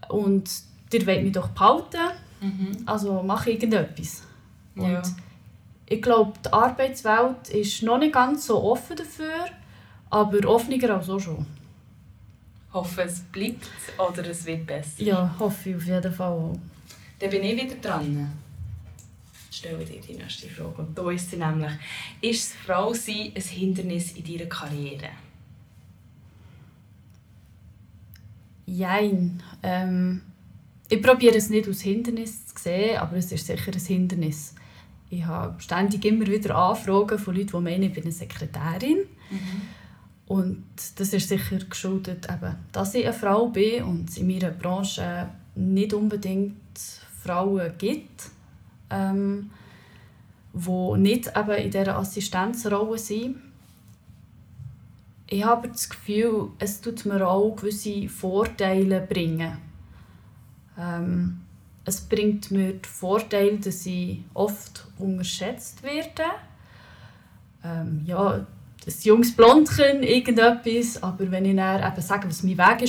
[0.10, 0.50] und
[0.94, 2.72] ihr wollt mich doch behalten, mhm.
[2.86, 4.24] also mache irgendetwas.
[4.76, 5.02] Ja.
[5.88, 9.48] Ich glaube, die Arbeitswelt ist noch nicht ganz so offen dafür,
[10.10, 11.46] aber offener als auch schon.
[12.68, 15.04] Ich hoffe, es bleibt oder es wird besser.
[15.04, 16.58] Ja, hoffe ich auf jeden Fall auch.
[17.20, 18.32] Dann bin ich wieder dran
[19.64, 20.82] stelle dir die nächste Frage.
[20.82, 21.72] Und da ist sie nämlich,
[22.22, 25.10] ist das Frausein ein Hindernis in deiner Karriere?
[28.66, 29.42] Jein.
[29.62, 30.22] Ähm,
[30.90, 34.56] ich probiere es nicht als Hindernis zu sehen, aber es ist sicher ein Hindernis.
[35.18, 39.00] Ich habe ständig immer wieder Anfragen von Leuten, die meinen, ich bin eine Sekretärin.
[39.30, 39.62] Mhm.
[40.26, 40.64] Und
[40.96, 45.30] das ist sicher geschuldet, eben, dass ich eine Frau bin und es in meiner Branche
[45.56, 46.56] nicht unbedingt
[47.22, 48.32] Frauen gibt
[48.94, 49.50] ähm,
[50.54, 53.38] die nicht eben in dieser Assistenzrolle sind.
[55.28, 59.58] Ich habe das Gefühl, es tut mir auch gewisse Vorteile bringen.
[60.78, 61.42] Ähm,
[61.86, 66.24] es bringt mir den Vorteil, dass ich oft unterschätzt werde.
[67.64, 68.46] Ähm, ja,
[68.86, 72.82] ein junges Blondchen, irgendetwas, aber wenn ich dann eben sage, was mein Weg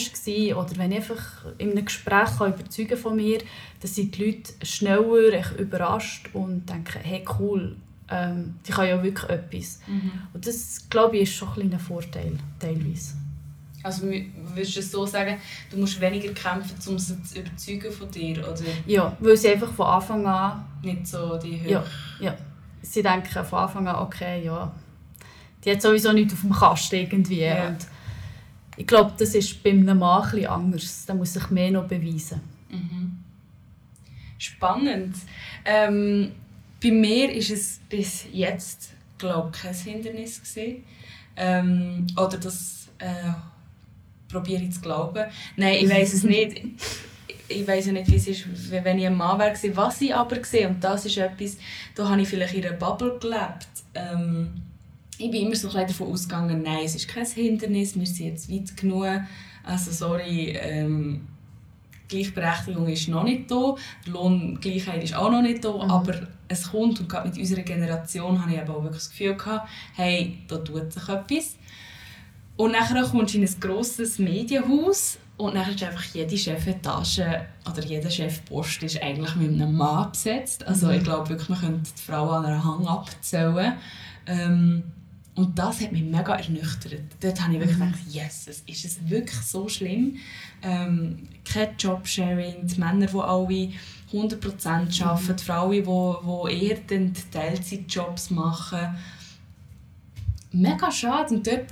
[0.50, 4.52] war, oder wenn ich einfach in einem Gespräch überzeugen von mir, dann sind die Leute
[4.62, 7.76] schneller überrascht und denken, hey cool,
[8.11, 9.80] ähm, die können ja wirklich etwas.
[9.87, 10.12] Mhm.
[10.33, 13.14] Und das, glaube ich, ist schon ein, ein Vorteil, teilweise.
[13.85, 15.37] Also würdest du so sagen,
[15.70, 18.62] du musst weniger kämpfen, um sie zu überzeugen von dir, oder?
[18.87, 20.64] Ja, weil sie einfach von Anfang an...
[20.83, 21.70] Nicht so die Höhe...
[21.70, 21.85] Ja,
[22.18, 22.37] ja.
[22.83, 24.73] Sie denken von Anfang an, okay, ja,
[25.64, 27.42] die hat sowieso nichts auf dem Kasten irgendwie.
[27.42, 27.68] Ja.
[27.68, 27.87] Und
[28.77, 31.05] ich glaube, das ist bei einem Mann etwas anders.
[31.07, 32.40] Da muss sich mehr noch beweisen.
[32.70, 33.18] Mhm.
[34.38, 35.16] Spannend.
[35.64, 36.33] Ähm,
[36.83, 40.85] bei mir ist es bis jetzt glaube kein Hindernis gewesen.
[41.37, 43.33] Ähm, oder das äh,
[44.35, 45.25] probiere ich zu glauben.
[45.57, 46.62] Nein, ich weiß es nicht.
[47.47, 49.55] Ich weiß ja nicht, wie es ist, wenn ich ein Mann wäre.
[49.77, 51.59] Was ich aber gesehen und das ist etwas,
[51.94, 53.68] da habe ich vielleicht in einer Bubble gelebt.
[53.94, 54.51] Ähm,
[55.18, 58.77] ich bin immer so davon ausgegangen, nein, es ist kein Hindernis, wir sind jetzt weit
[58.77, 59.07] genug.
[59.62, 61.27] Also sorry, ähm,
[62.09, 63.75] Gleichberechtigung ist noch nicht da,
[64.07, 65.90] Lohngleichheit ist auch noch nicht da, mhm.
[65.90, 66.14] aber
[66.49, 70.38] es kommt und gerade mit unserer Generation habe ich auch wirklich das Gefühl gehabt, hey,
[70.49, 71.57] da tut sich etwas.
[72.57, 77.83] Und nachher kommst du in ein grosses Medienhaus und dann ist einfach jede Chefetage oder
[77.85, 80.64] jeder Chefpost ist eigentlich mit einem Mann besetzt.
[80.67, 80.95] Also mhm.
[80.95, 83.75] ich glaube wirklich, man könnte die Frau an einer Hang abzählen.
[84.27, 84.85] Ähm,
[85.35, 87.01] und das hat mich mega ernüchtert.
[87.21, 87.87] Dort habe ich wirklich mhm.
[87.87, 90.17] gedacht, yes, ist es wirklich so schlimm?
[90.62, 93.73] Ähm, kein Jobsharing, die Männer, die alle
[94.12, 95.37] 100% arbeiten, mhm.
[95.37, 96.79] die Frauen, die, die eher
[97.33, 98.97] Teilzeitjobs machen.
[100.53, 101.35] Mega schade.
[101.35, 101.67] Und dort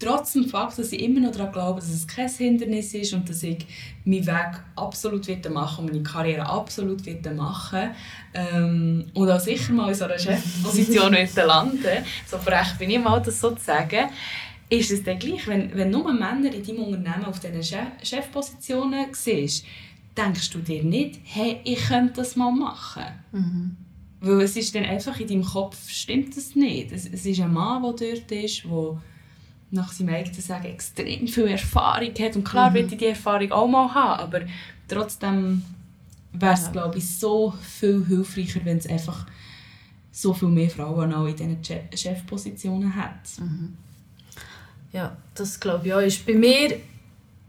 [0.00, 3.28] trotz dem Fakt, dass ich immer noch daran glaube, dass es kein Hindernis ist und
[3.28, 3.66] dass ich
[4.04, 7.02] meinen Weg absolut machen und meine Karriere absolut
[7.36, 7.90] machen
[8.34, 11.12] ähm, und auch sicher mal in so einer Chefposition
[11.46, 14.08] landen so frech bin ich mal, das so zu sagen,
[14.70, 19.06] ist es dann gleich, wenn, wenn nur Männer in deinem Unternehmen auf diesen Chef Chefpositionen
[19.12, 19.66] siehst,
[20.16, 23.04] denkst du dir nicht, hey, ich könnte das mal machen.
[23.32, 23.76] Mhm.
[24.20, 26.92] Weil es ist dann einfach in deinem Kopf, stimmt das nicht.
[26.92, 29.00] Es, es ist ein Mann, der dort ist, der
[29.70, 32.36] nach seinem eigenen Sagen extrem viel Erfahrung hat.
[32.36, 32.74] Und klar mhm.
[32.74, 34.40] will ich diese Erfahrung auch mal haben, aber
[34.88, 35.62] trotzdem
[36.32, 36.72] wäre es, ja.
[36.72, 39.26] glaube ich, so viel hilfreicher, wenn es einfach
[40.12, 41.58] so viel mehr Frauen auch in diesen
[41.94, 43.20] Chefpositionen hat.
[43.38, 43.76] Mhm.
[44.92, 46.00] Ja, das glaube ich auch.
[46.00, 46.80] Ist bei mir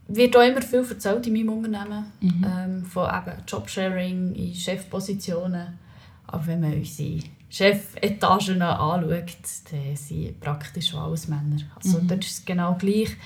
[0.08, 2.46] wird auch immer viel erzählt in meinem Unternehmen mhm.
[2.46, 5.80] ähm, von eben Jobsharing in Chefpositionen.
[6.28, 7.20] Aber wenn man unsere
[7.52, 9.36] Chefetagen anschaut,
[9.72, 11.58] dann sind praktisch alles Männer.
[11.76, 12.08] Also mhm.
[12.08, 13.18] dort ist es genau gleich.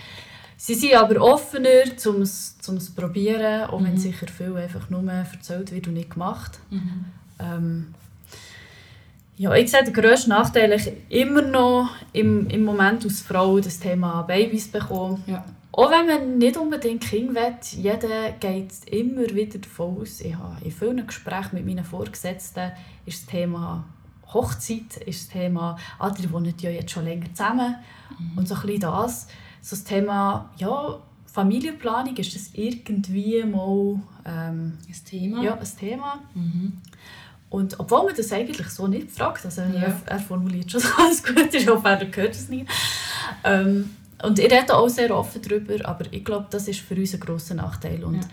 [0.57, 3.85] Sie sind aber offener, um es zu probieren, auch mhm.
[3.85, 6.59] wenn sicher viel einfach nur erzählt wird und nicht gemacht.
[6.71, 7.05] Mhm.
[7.39, 7.93] Ähm,
[9.37, 14.23] ja, ich sehe den grössten Nachteil immer noch im, im Moment als Frau das Thema
[14.23, 15.23] Babys bekommen.
[15.27, 15.45] Ja.
[15.73, 20.21] Auch wenn man nicht unbedingt Kinder will, jeder geht immer wieder davon aus.
[20.21, 22.71] Ich habe in vielen Gesprächen mit meinen Vorgesetzten
[23.05, 23.83] ist das Thema
[24.33, 27.75] Hochzeit ist das Thema, andere wohnen ja jetzt schon länger zusammen.
[28.17, 28.37] Mhm.
[28.37, 29.27] Und so ein bisschen das.
[29.61, 35.43] So das Thema, ja, Familienplanung, ist das irgendwie mal ähm, ein Thema?
[35.43, 36.19] Ja, ein Thema.
[36.33, 36.81] Mhm.
[37.49, 39.81] Und obwohl man das eigentlich so nicht fragt, also ja.
[39.81, 42.65] er, er, formuliert schon so alles gut, ist auch er gehört es nie.
[43.43, 43.91] Ähm,
[44.23, 47.19] und ich rede auch sehr offen darüber, aber ich glaube, das ist für uns ein
[47.19, 48.03] grosser Nachteil.
[48.03, 48.29] Und ja.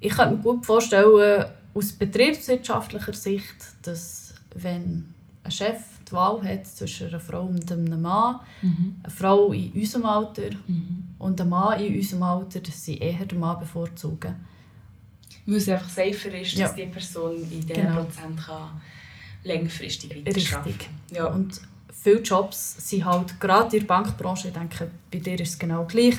[0.00, 4.15] ich kann mir gut vorstellen, aus betriebswirtschaftlicher Sicht, dass
[4.62, 8.96] wenn ein Chef die Wahl hat zwischen einer Frau und einem Mann, mhm.
[9.02, 11.04] eine Frau in unserem Alter mhm.
[11.18, 14.36] und ein Mann in unserem Alter, dass sie eher den Mann bevorzugen.
[15.46, 16.66] Weil es einfach safer ist, ja.
[16.66, 18.02] dass die Person in diesen genau.
[18.02, 18.80] Prozent kann
[19.44, 20.88] längerfristig weiterarbeiten Richtig.
[21.12, 21.26] Ja.
[21.26, 21.60] Und
[21.92, 25.84] viele Jobs sind halt, gerade in der Bankbranche, ich denke, bei dir ist es genau
[25.84, 26.16] gleich,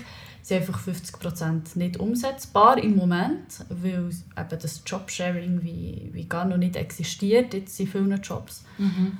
[0.48, 6.58] sind einfach 50% nicht umsetzbar im Moment, weil eben das Jobsharing wie, wie gar noch
[6.58, 8.64] nicht existiert jetzt in vielen Jobs.
[8.78, 9.18] Mhm.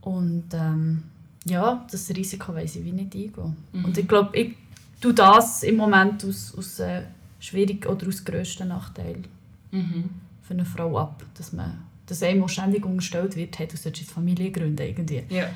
[0.00, 1.02] Und ähm,
[1.44, 3.56] ja, das Risiko weiß ich wie nicht eingehen.
[3.72, 3.84] Mhm.
[3.84, 4.56] Und ich glaube, ich
[5.02, 7.02] tue das im Moment aus, aus äh,
[7.40, 9.22] schwierig oder aus grössten Nachteil
[9.70, 10.08] mhm.
[10.42, 14.80] für eine Frau ab, dass man dass einem ständig umgestellt wird, hat aus Familie gründen
[14.80, 15.24] irgendwie.
[15.28, 15.50] Ja.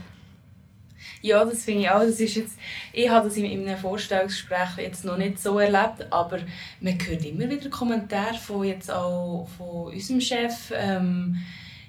[1.20, 2.00] Ja, das finde ich auch.
[2.00, 2.58] Das ist jetzt,
[2.92, 6.38] ich habe das in einem Vorstellungsgespräch jetzt noch nicht so erlebt, aber
[6.80, 10.72] man hört immer wieder Kommentare von, jetzt auch von unserem Chef.
[10.74, 11.38] Ähm,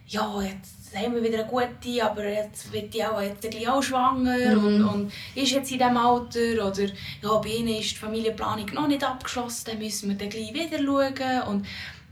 [0.08, 4.56] ja, jetzt haben wir wieder eine gute, aber jetzt wird die auch, jetzt auch schwanger
[4.56, 4.66] mhm.
[4.66, 6.84] und, und ist jetzt in diesem Alter oder
[7.22, 10.78] ja, bei ihnen ist die Familienplanung noch nicht abgeschlossen, dann müssen wir dann gleich wieder
[10.78, 11.48] schauen.
[11.48, 11.66] Und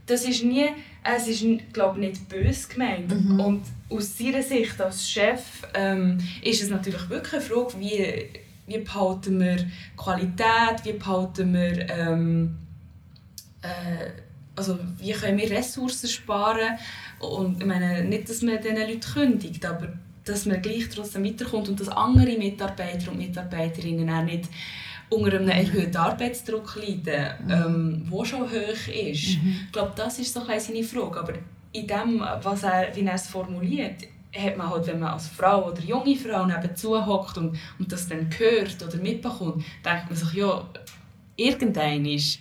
[0.06, 0.70] das ist nie,
[1.04, 3.12] es ist glaube nicht böse gemeint.
[3.12, 3.40] Mhm.
[3.40, 5.42] Und aus seiner Sicht als Chef
[5.74, 8.28] ähm, ist es natürlich wirklich eine Frage, wie,
[8.66, 12.56] wie behalten wir Qualität, wie behalten wir ähm,
[13.62, 14.10] äh,
[14.54, 16.78] also wie können wir Ressourcen sparen
[17.20, 19.88] und ich meine nicht, dass man diesen Leuten kündigt, aber
[20.24, 24.48] dass man gleich trotzdem weiterkommt und dass andere Mitarbeiter und Mitarbeiterinnen auch nicht
[25.12, 29.42] unter einem erhöhten Arbeitsdruck leiden, ähm, der schon hoch ist.
[29.42, 29.56] Mhm.
[29.66, 31.20] Ich glaube, das ist so ein seine Frage.
[31.20, 31.34] Aber
[31.72, 34.02] in dem, was er, wie er es formuliert,
[34.34, 38.08] hat man halt, wenn man als Frau oder junge Frau nebenzu hockt und, und das
[38.08, 40.66] dann hört oder mitbekommt, denkt man sich, ja,
[41.36, 42.38] irgendein ist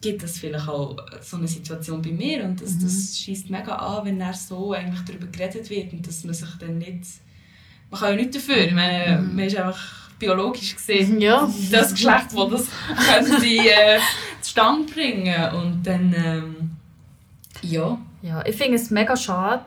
[0.00, 2.80] gibt es vielleicht auch so eine Situation bei mir und das, mhm.
[2.82, 6.50] das schießt mega an, wenn er so eigentlich darüber geredet wird und dass man sich
[6.58, 7.04] dann nicht
[7.88, 9.36] man kann ja nichts dafür, ich meine, mhm.
[9.36, 11.50] man ist einfach biologisch gesehen ja.
[11.70, 12.68] das Geschlecht, das das
[13.28, 13.98] könnte äh,
[14.40, 16.70] zustande bringen und dann ähm,
[17.62, 17.98] ja.
[18.22, 19.64] Ja, ich finde es mega schade,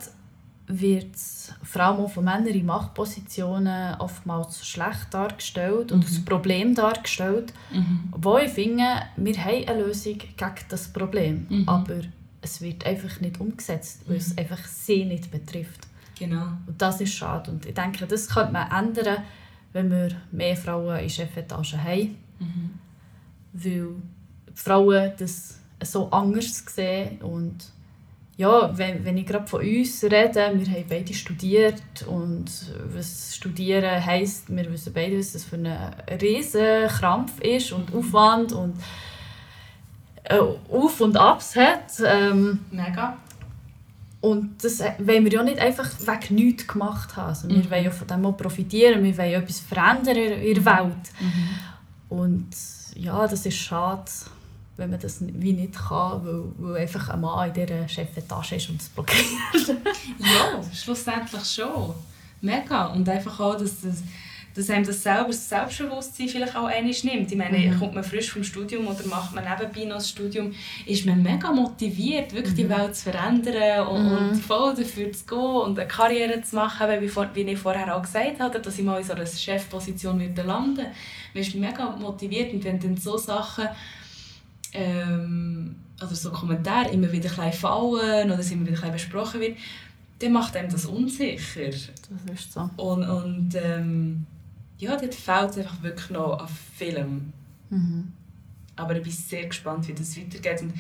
[0.68, 1.16] wird
[1.64, 6.06] vor allem auch von Männern in Machtpositionen oftmals schlecht dargestellt und mhm.
[6.06, 7.54] als Problem dargestellt.
[7.72, 8.14] Mhm.
[8.16, 8.86] Wo ich finde,
[9.18, 11.68] wir haben eine Lösung gegen das Problem, mhm.
[11.68, 12.02] aber
[12.42, 14.40] es wird einfach nicht umgesetzt, weil es mhm.
[14.40, 15.88] einfach sie nicht betrifft.
[16.18, 16.48] Genau.
[16.66, 17.52] Und das ist schade.
[17.52, 19.24] Und ich denke, das könnte man ändern,
[19.76, 22.16] wenn wir mehr Frauen in Chefetagen haben.
[22.40, 22.80] Mhm.
[23.52, 23.88] Weil
[24.48, 27.66] die Frauen das so anders sehen und
[28.38, 32.46] ja, wenn, wenn ich gerade von uns rede, wir haben beide studiert und
[32.94, 35.68] was studieren heisst, wir wissen beide, was das für ein
[36.22, 38.76] riesen Krampf ist und Aufwand und
[40.24, 41.94] äh, Auf und Abs hat.
[42.06, 43.18] Ähm, Mega.
[44.26, 47.30] Und das wollen wir ja nicht einfach wegen nichts gemacht haben.
[47.30, 47.70] Also wir mhm.
[47.70, 51.12] wollen ja von dem auch profitieren, wir wollen etwas verändern in der Welt.
[51.20, 51.50] Mhm.
[52.18, 52.50] Und
[52.96, 54.10] ja, das ist schade
[54.78, 58.70] wenn man das wie nicht kann, weil, weil einfach ein Mann in dieser Chefetage ist
[58.70, 59.24] und es blockiert.
[60.20, 61.94] ja, schlussendlich schon.
[62.42, 62.88] Mega.
[62.88, 64.04] Und einfach auch, dass, das,
[64.56, 67.30] dass einem das selber das Selbstbewusstsein vielleicht auch einmal nimmt.
[67.30, 67.78] Ich meine, mhm.
[67.78, 70.54] kommt man frisch vom Studium oder macht man nebenbei noch das Studium,
[70.86, 72.58] ist man mega motiviert, wirklich mhm.
[72.58, 74.30] die Welt zu verändern und, mhm.
[74.30, 78.02] und, voll dafür zu gehen und eine Karriere zu machen, wie, wie ich vorher auch
[78.02, 80.92] gesagt habe, dass ich mal in so einer Chefposition landen würde.
[81.34, 83.68] Man ist mega motiviert und wenn dann so Sachen
[84.72, 89.58] ähm, oder so Kommentare immer wieder ein fallen oder es immer wieder ein besprochen wird,
[90.20, 91.66] dann macht einem das unsicher.
[91.66, 91.90] Das
[92.34, 92.70] ist so.
[92.78, 94.26] Und, und ähm,
[94.78, 97.34] ja, dort fehlt es einfach wirklich noch an Film.
[97.70, 98.12] Mhm.
[98.76, 100.62] Aber ich bin sehr gespannt, wie das weitergeht.
[100.62, 100.74] Und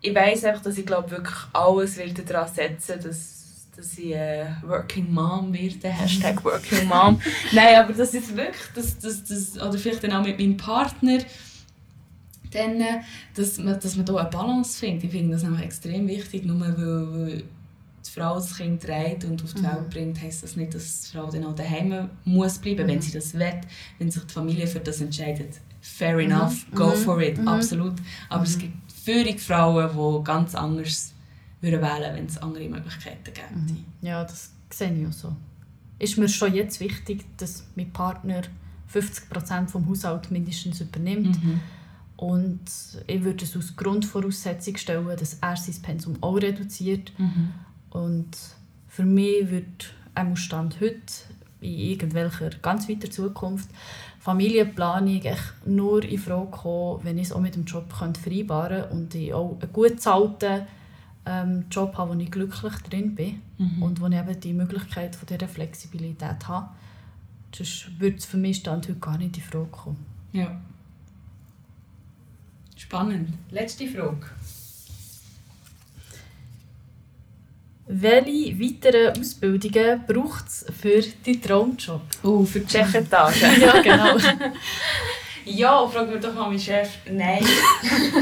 [0.00, 4.46] ich weiß einfach, dass ich glaube wirklich alles will daran setzen dass, dass ich äh,
[4.62, 5.88] Working Mom werde.
[5.88, 7.20] Hashtag Working Mom.
[7.52, 11.18] Nein, aber das ist wirklich, das, das, das, oder vielleicht dann auch mit meinem Partner,
[12.52, 12.82] dann,
[13.34, 15.04] dass man, dass man hier eine Balance findet.
[15.04, 17.42] Ich finde das nämlich extrem wichtig, nur weil, weil
[18.06, 19.66] die Frau das Kind trägt und auf die mhm.
[19.66, 22.88] Welt bringt, heisst das nicht, dass die Frau dann auch daheim muss bleiben, mhm.
[22.88, 23.60] wenn sie das will,
[23.98, 25.60] wenn sich die Familie für das entscheidet.
[25.80, 26.32] Fair mhm.
[26.32, 26.94] enough, go mhm.
[26.94, 27.48] for it, mhm.
[27.48, 27.94] absolut.
[28.28, 28.60] Aber es mhm.
[28.60, 31.12] gibt führige Frauen, die ganz anders
[31.60, 33.78] würden wählen wenn es andere Möglichkeiten gäbe.
[34.02, 35.36] Ja, das sehe ich auch so.
[35.98, 38.42] Ist mir schon jetzt wichtig, dass mein Partner
[38.92, 41.38] 50% vom Haushalt mindestens übernimmt.
[42.16, 42.60] Und
[43.06, 47.12] ich würde es als Grundvoraussetzung stellen, dass er sein Pensum auch reduziert.
[47.18, 47.52] Mhm.
[47.94, 48.36] Und
[48.88, 51.00] für mich wird am Stand heute
[51.60, 53.70] in irgendwelcher ganz weiter Zukunft
[54.18, 58.94] Familienplanung echt nur in Frage kommen, wenn ich es auch mit dem Job vereinbaren könnte
[58.94, 60.62] und ich auch einen gut bezahlten
[61.24, 63.82] ähm, Job habe, wo ich glücklich drin bin mhm.
[63.82, 66.68] und wo ich eben die Möglichkeit von dieser Flexibilität habe.
[67.54, 70.04] Sonst würde es für mich Stand heute gar nicht in Frage kommen.
[70.32, 70.60] Ja.
[72.76, 73.30] Spannend.
[73.50, 74.26] Letzte Frage.
[77.86, 82.00] Welche weiteren Ausbildungen braucht es für deinen Traumjob?
[82.22, 83.42] Oh, für die Chefetage.
[83.60, 84.16] ja, genau.
[85.44, 86.88] ja, frag mir doch mal meinen Chef.
[87.10, 87.44] Nein.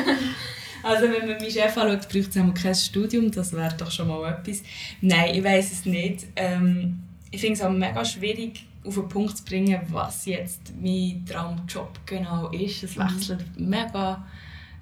[0.82, 3.30] also wenn man meinen Chef anschaut, braucht es kein Studium.
[3.30, 4.62] Das wäre doch schon mal etwas.
[5.00, 6.26] Nein, ich weiß es nicht.
[6.34, 6.98] Ähm,
[7.30, 12.00] ich finde es auch mega schwierig, auf den Punkt zu bringen, was jetzt mein Traumjob
[12.04, 12.82] genau ist.
[12.82, 13.02] Es mhm.
[13.02, 13.68] wechselt mhm.
[13.68, 14.26] mega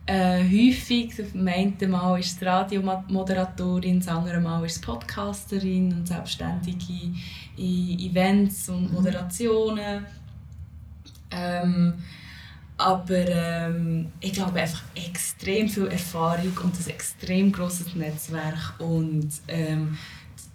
[0.07, 6.09] äh, häufig, am einen Mal ist es Radiomoderatorin, das andere Mal ist es Podcasterin und
[6.09, 7.13] Selbstständige
[7.57, 8.95] in Events und mhm.
[8.95, 10.05] Moderationen.
[11.31, 11.95] Ähm,
[12.77, 19.99] aber ähm, ich glaube einfach extrem viel Erfahrung und ein extrem großes Netzwerk und ähm,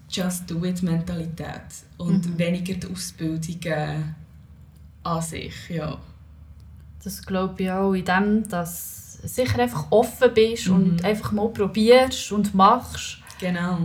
[0.10, 1.62] Just Do It Mentalität
[1.98, 2.38] und mhm.
[2.38, 4.16] weniger die Ausbildungen
[5.04, 5.98] an sich, ja.
[7.04, 10.76] Das glaube ich auch in dem, dass sicher einfach offen bist mhm.
[10.76, 13.18] und einfach mal probierst und machst.
[13.40, 13.80] Genau.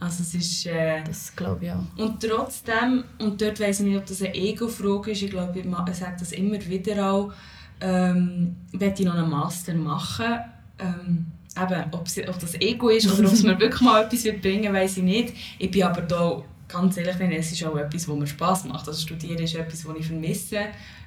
[0.00, 0.66] Also es ist...
[0.66, 2.02] Äh, das glaube ich auch.
[2.04, 5.94] Und trotzdem, und dort weiss ich nicht, ob das eine Ego-Frage ist, ich glaube, ich
[5.94, 7.32] sage das immer wieder auch,
[7.80, 10.38] ähm, ich noch einen Master machen.
[10.78, 11.26] Ähm,
[11.56, 14.72] eben, ob, ob das Ego ist oder ob es mir wirklich mal etwas wird bringen
[14.72, 15.34] weiß ich nicht.
[15.58, 18.86] Ich bin aber da ganz ehrlich, es ist auch etwas, was mir Spass macht.
[18.88, 20.66] Also Studieren ist etwas, was ich vermisse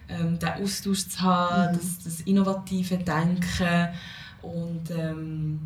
[0.09, 1.77] ähm, den Austausch zu haben, mhm.
[1.77, 3.89] das, das innovative Denken
[4.41, 5.59] und ähm,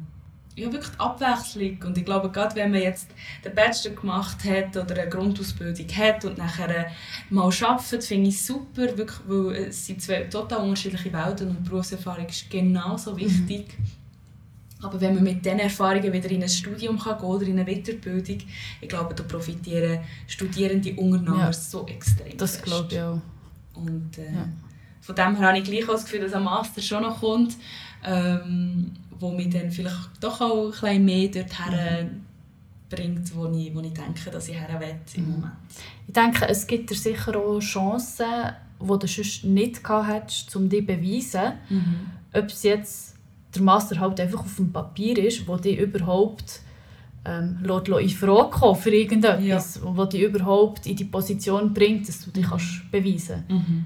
[0.56, 1.78] ja, wirklich die Abwechslung.
[1.86, 3.08] Und ich glaube, gerade wenn man jetzt
[3.44, 6.88] den Bachelor gemacht hat oder eine Grundausbildung hat und nachher
[7.30, 12.28] mal arbeitet, finde ich super, wirklich, weil es sind zwei total unterschiedliche Welten und Berufserfahrung
[12.28, 13.78] ist genauso wichtig.
[13.78, 13.86] Mhm.
[14.84, 17.66] Aber wenn man mit diesen Erfahrungen wieder in ein Studium kann gehen oder in eine
[17.66, 18.40] Weiterbildung,
[18.82, 21.54] ich glaube, da profitieren Studierende untereinander ja.
[21.54, 22.36] so extrem.
[22.38, 23.22] Das glaube ich auch.
[23.74, 24.48] Und äh, ja.
[25.02, 27.56] von dem her habe ich gleich auch das Gefühl, dass ein Master schon noch kommt.
[28.04, 28.92] Ähm,
[29.22, 32.22] wo mich dann vielleicht doch auch ein bisschen mehr dorthin mhm.
[32.90, 35.32] bringt, wo ich, wo ich denke, dass ich her will im mhm.
[35.32, 35.54] Moment.
[36.08, 38.26] Ich denke, es gibt dir sicher auch Chancen,
[38.82, 42.12] die du sonst nicht gehabt hättest, um dich zu beweisen, mhm.
[42.34, 43.16] ob es jetzt
[43.54, 46.62] der Master halt einfach auf dem Papier ist, wo dich überhaupt
[47.24, 49.82] ähm, lässt, in Frage kommen für irgendetwas, ja.
[49.84, 53.70] wo dich überhaupt in die Position bringt, dass du dich kannst beweisen kannst.
[53.70, 53.86] Mhm.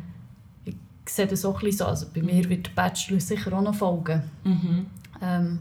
[0.65, 1.85] Ich sehe das auch ein bisschen so.
[1.85, 4.23] Also bei mir wird der Bachelor sicher auch noch folgen.
[4.43, 4.85] Mhm.
[5.21, 5.59] Ähm,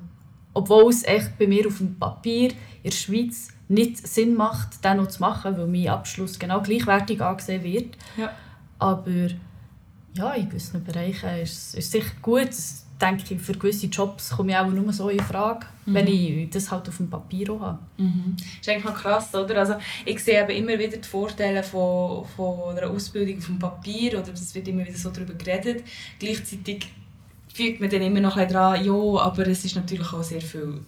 [0.54, 4.98] obwohl es echt bei mir auf dem Papier in der Schweiz nicht Sinn macht, den
[4.98, 7.96] noch zu machen, weil mein Abschluss genau gleichwertig angesehen wird.
[8.16, 8.32] Ja.
[8.78, 9.28] Aber
[10.16, 12.50] ja, in gewissen Bereichen ist es sicher gut.
[13.01, 15.95] Denke ich, für gewisse Jobs komme ich auch nur so in Frage, mhm.
[15.95, 17.78] wenn ich das halt auf dem Papier auch habe.
[17.99, 18.36] Mhm.
[18.36, 19.59] Das ist eigentlich noch krass, oder?
[19.59, 19.74] Also
[20.05, 24.32] ich sehe aber immer wieder die Vorteile von, von einer Ausbildung auf dem Papier, oder
[24.32, 25.84] es wird immer wieder so darüber geredet.
[26.18, 26.86] Gleichzeitig
[27.53, 30.80] fügt man dann immer noch ein dran, ja, aber es ist natürlich auch sehr viel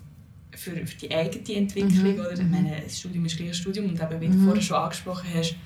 [0.52, 2.14] für, für die eigene Entwicklung.
[2.14, 2.20] Mhm.
[2.20, 2.32] Oder?
[2.32, 4.44] Ich meine, das Studium ist gleich ein Studium und eben, wie du mhm.
[4.44, 5.56] vorher schon angesprochen hast,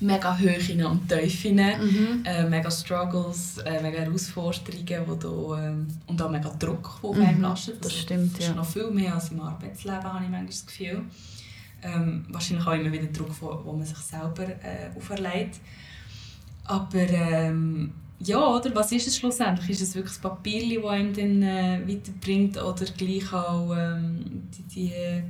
[0.00, 2.22] mega Höhen und Tiefen, mhm.
[2.24, 7.22] äh, mega Struggles, äh, mega Herausforderungen wo du, ähm, und auch mega Druck, der mhm.
[7.22, 7.78] einem lastet.
[7.78, 8.48] Das also, stimmt, ja.
[8.48, 11.02] ist noch viel mehr als im Arbeitsleben, habe ich manchmal das Gefühl.
[11.82, 15.60] Ähm, wahrscheinlich auch immer wieder Druck, wo, man sich selber äh, auferlegt.
[16.64, 18.74] Aber ähm, ja, oder?
[18.74, 19.70] Was ist es schlussendlich?
[19.70, 24.62] Ist es wirklich das Papier, das einem dann äh, weiterbringt oder gleich auch ähm, die,
[24.62, 25.22] die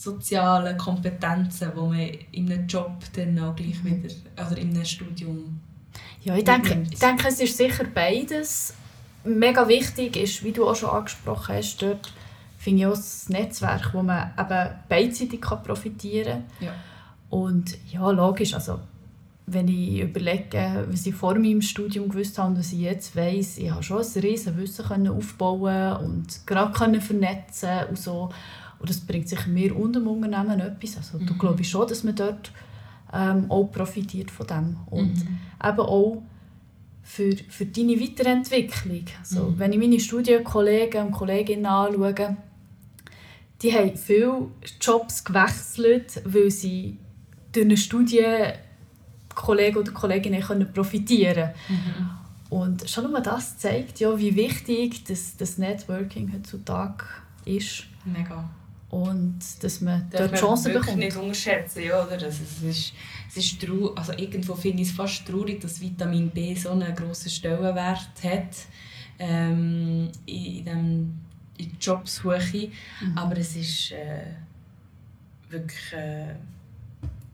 [0.00, 4.02] sozialen Kompetenzen, die man in einem Job dann auch gleich mhm.
[4.02, 5.60] wieder, oder in einem Studium
[6.22, 8.72] Ja, ich denke, ich denke, es ist sicher beides.
[9.24, 12.14] Mega wichtig ist, wie du auch schon angesprochen hast, dort
[12.58, 16.66] finde ich auch das Netzwerk, wo man eben beidseitig profitieren kann.
[16.66, 16.74] Ja.
[17.28, 18.80] Und ja, logisch, also
[19.46, 23.58] wenn ich überlege, was ich vor meinem Studium gewusst habe und was ich jetzt weiß,
[23.58, 28.30] ich habe schon ein riesiges Wissen aufbauen und gerade vernetzen und so.
[28.80, 30.96] Und das bringt sich mir und dem Unternehmen etwas.
[30.96, 31.26] Also mhm.
[31.26, 32.50] du glaubst schon, dass man dort
[33.12, 34.76] ähm, auch profitiert von dem.
[34.86, 35.38] Und mhm.
[35.62, 36.22] eben auch
[37.02, 39.04] für, für deine Weiterentwicklung.
[39.18, 39.58] Also, mhm.
[39.58, 42.36] Wenn ich meine Studienkollegen und Kolleginnen anschaue,
[43.62, 44.48] die haben viele
[44.80, 46.96] Jobs gewechselt, weil sie
[47.52, 48.24] durch eine Studie
[49.34, 52.10] Kollegen oder Kolleginnen können profitieren mhm.
[52.50, 57.04] Und schon nur das zeigt, ja, wie wichtig das, das Networking heutzutage
[57.44, 57.84] ist.
[58.04, 58.50] Mega.
[58.90, 60.96] Und dass man dort Chancen bekommt.
[60.96, 62.14] nicht unterschätzen, ja, oder?
[62.14, 62.92] Also es ist,
[63.28, 66.94] es ist trau also irgendwo finde ich es fast traurig, dass Vitamin B so einen
[66.94, 68.56] grossen Stellenwert hat
[69.20, 71.20] ähm, in, dem,
[71.56, 72.70] in Jobsuche.
[73.00, 73.18] Mhm.
[73.18, 74.24] Aber es ist äh,
[75.48, 75.92] wirklich...
[75.92, 76.34] Äh,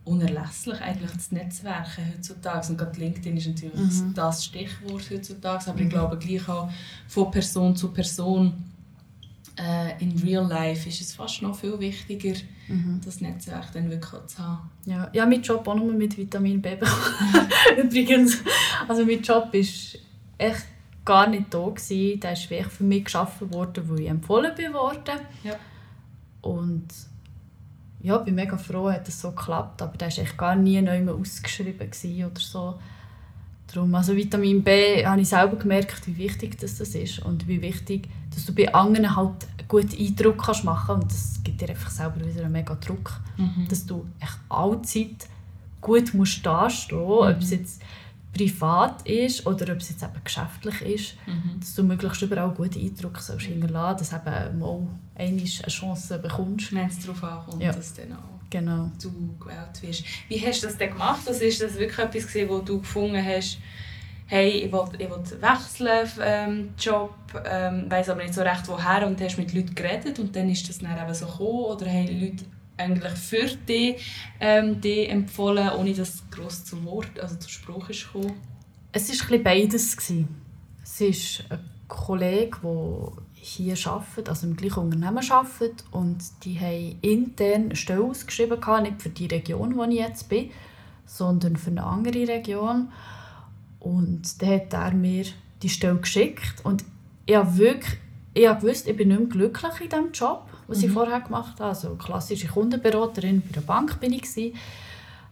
[0.07, 2.69] unerlässlich eigentlich das Netzwerken heutzutage.
[2.69, 4.15] Und gerade LinkedIn ist natürlich mhm.
[4.15, 5.87] das Stichwort heutzutage, aber mhm.
[5.87, 6.71] ich glaube gleich auch
[7.09, 8.55] von Person zu Person
[9.59, 12.39] äh, in real life ist es fast noch viel wichtiger,
[12.69, 13.01] mhm.
[13.05, 14.71] das Netzwerk dann wirklich zu haben.
[14.85, 16.77] Ja, ja mein Job auch nur mit Vitamin B
[17.77, 18.43] Übrigens,
[18.87, 19.99] also mein Job ist
[20.39, 20.67] echt
[21.05, 22.21] gar nicht da gewesen.
[22.21, 25.21] Der ist für mich geschaffen worden, weil ich empfohlen bin worden.
[25.43, 25.55] Ja.
[26.43, 26.89] Und
[28.01, 31.11] ja, bin mega froh, dass es so geklappt, aber der war echt gar nie neu
[31.11, 31.89] ausgeschrieben
[32.25, 32.79] oder so.
[33.73, 37.61] Darum, also Vitamin B habe ich selber gemerkt, wie wichtig das, das ist und wie
[37.61, 41.71] wichtig, dass du bei anderen halt einen guten Eindruck kannst machen und das gibt dir
[41.71, 43.67] einfach selber wieder einen mega Druck, mhm.
[43.69, 45.29] dass du echt allzeit
[45.81, 47.11] gut musst dastehen, mhm.
[47.11, 47.83] ob es jetzt
[48.33, 51.59] privat ist oder ob es jetzt eben geschäftlich ist, mhm.
[51.59, 56.73] dass du möglichst überall gute Eindruck sollst hinterlassen, dass eben mal eine Chance bekommst.
[56.73, 57.73] Wenn es darauf ankommt, ja.
[57.73, 58.91] dass dann auch genau.
[59.03, 60.05] du gewählt wirst.
[60.29, 61.27] Wie hast du das denn gemacht?
[61.27, 63.59] Also ist das wirklich etwas, gewesen, wo du gefunden hast,
[64.27, 69.07] hey, ich will, ich will wechseln, ähm, Job, ähm, weiß aber nicht so recht woher
[69.07, 72.21] und hast mit Leuten geredet und dann ist das dann eben so gekommen oder haben
[72.21, 72.45] Leute
[72.77, 74.05] eigentlich für dich,
[74.41, 78.35] ähm, dich empfohlen, ohne dass es gross zu Wort, also zu Spruch ist gekommen?
[78.93, 79.97] Es war ein beides.
[80.83, 83.13] Es ist ein Kollege, der
[83.47, 89.03] hier arbeitet, also im gleichen Unternehmen arbeitet und die haben intern eine Stelle ausgeschrieben, nicht
[89.03, 90.51] für die Region, wo ich jetzt bin,
[91.07, 92.89] sondern für eine andere Region.
[93.79, 95.25] Und dann hat er mir
[95.63, 96.85] die Stelle geschickt und
[97.25, 97.99] ich habe wirklich
[98.37, 100.93] ich wusste, ich bin nicht mehr glücklich in diesem Job, was ich Mhm.
[100.93, 101.71] vorher gemacht habe.
[101.71, 104.23] Also klassische Kundenberaterin bei der Bank bin ich.
[104.23, 104.53] Gewesen.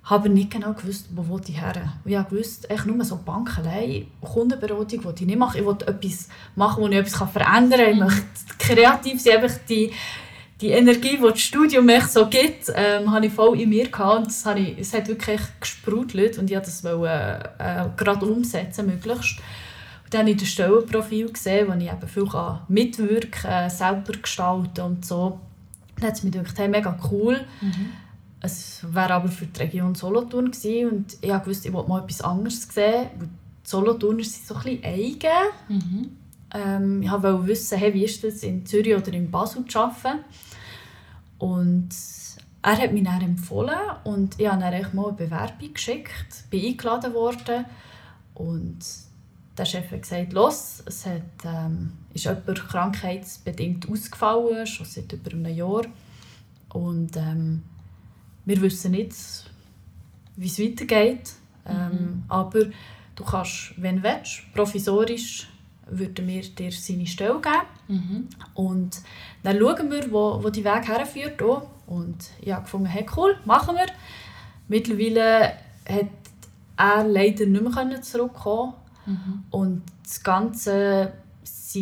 [0.05, 1.95] Habe nicht genau gewusst, wo ich her.
[2.05, 5.61] Ich wusste, echt nur so Bank allein, Kundenberatung will ich nicht machen.
[5.61, 7.91] Ich wollte etwas machen, wo ich etwas verändern kann.
[7.91, 8.25] Ich möchte
[8.59, 9.93] kreativ sein, einfach die,
[10.61, 14.19] die Energie, die das Studium echt so gibt, ähm, habe ich voll in mir gehabt.
[14.19, 18.27] Und das habe ich, es hat wirklich gesprudelt und ich wollte das wollte, äh, gerade
[18.27, 19.39] umsetzen, möglichst.
[20.05, 24.13] Und dann habe ich das Stellenprofil gesehen, wo ich eben viel kann mitwirken kann, selber
[24.21, 25.41] gestalten und so.
[25.97, 27.41] Dann hat es mich gedacht, hey, mega cool.
[28.45, 32.21] Es wäre aber für die Region Solothurn gewesen und ich wusste, ich wollte mal etwas
[32.21, 33.09] anderes sehen.
[33.19, 33.27] Die
[33.63, 35.51] Solothurner sind so ein bisschen eigen.
[35.71, 36.11] Mhm.
[36.53, 40.25] Ähm, ich wollte wissen, hey, wie ist es in Zürich oder in Basel zu arbeiten.
[41.39, 41.89] Und
[42.61, 47.15] er hat mich dann empfohlen und ich habe dann mal eine Bewerbung geschickt, bin eingeladen
[47.15, 47.65] worden
[48.35, 48.79] und
[49.57, 55.31] der Chef hat gesagt, los, es hat, ähm, ist jemand krankheitsbedingt ausgefallen, schon seit über
[55.31, 55.85] einem Jahr.
[56.71, 57.63] Und ähm,
[58.45, 59.15] wir wissen nicht,
[60.37, 61.33] wie es weitergeht.
[61.67, 62.67] Ähm, aber
[63.15, 65.49] du kannst, wenn du willst, provisorisch
[65.87, 67.67] würden wir dir seine Stelle geben.
[67.89, 68.29] Mhm.
[68.55, 69.01] Und
[69.43, 71.43] dann schauen wir, wo, wo die Weg herführt.
[71.43, 71.69] Auch.
[71.87, 73.87] Und ich habe gefunden, hey, cool, machen wir.
[74.69, 75.53] Mittlerweile
[75.89, 76.09] hat
[76.77, 78.75] er leider nicht mehr zurückkommen
[79.51, 81.13] Und das ganze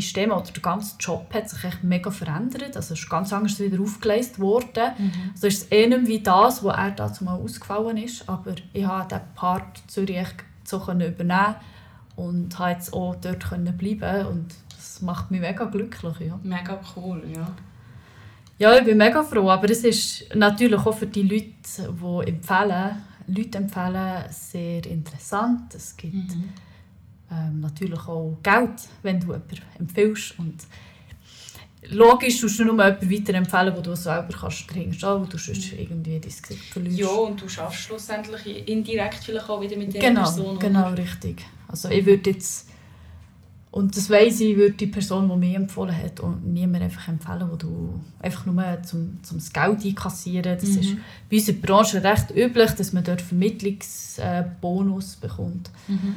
[0.01, 2.76] System oder der ganze Job hat sich echt mega verändert.
[2.76, 4.93] Also es ist ganz anders wieder aufgeleistet worden.
[5.32, 8.28] Also ist es eh nicht wie das, wo er dazu mal ausgefallen ist.
[8.28, 10.28] Aber ich habe diesen Part Zürich
[10.64, 11.57] so können übernehmen
[12.16, 16.14] und habe jetzt auch dort können bleiben und das macht mich mega glücklich.
[16.20, 16.38] Ja.
[16.43, 17.47] Mega cool, ja.
[18.59, 23.03] Ja, ich bin mega froh, aber es ist natürlich auch für die Leute, die empfehlen,
[23.26, 25.74] Leute empfehlen, sehr interessant.
[25.74, 26.32] Es gibt
[27.33, 28.70] ähm, natürlich auch Geld,
[29.03, 30.66] wenn du jemanden empfiehlst und
[31.89, 35.72] logisch tust du nur jemanden weiterempfehlen, wo du selber kannst dringend stehen, wo du sonst
[35.72, 36.99] irgendwie dein Gesicht verlierst.
[36.99, 40.57] Ja, und du schaffst schlussendlich indirekt vielleicht auch wieder mit der genau, Person.
[40.57, 40.59] oder?
[40.59, 41.45] genau, richtig.
[41.68, 42.68] Also ich würde jetzt,
[43.70, 47.49] und das weiss ich, würde die Person, die mir empfohlen hat, und niemand einfach empfehlen,
[47.51, 50.59] wo du einfach nur zum, zum das Geld einkassieren.
[50.59, 50.97] Das ist
[51.30, 55.70] bei unserer Branche recht üblich, dass man dort Vermittlungsbonus bekommt.
[55.89, 56.16] Mhm.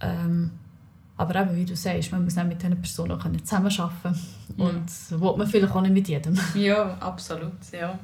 [0.00, 0.50] Ähm,
[1.20, 4.18] aber eben, wie du sagst, man muss auch mit diesen Personen auch können zusammenarbeiten
[4.56, 4.64] Ja.
[4.64, 6.38] Und das will man vielleicht auch nicht mit jedem.
[6.54, 7.52] Ja, absolut.
[7.78, 7.98] Ja.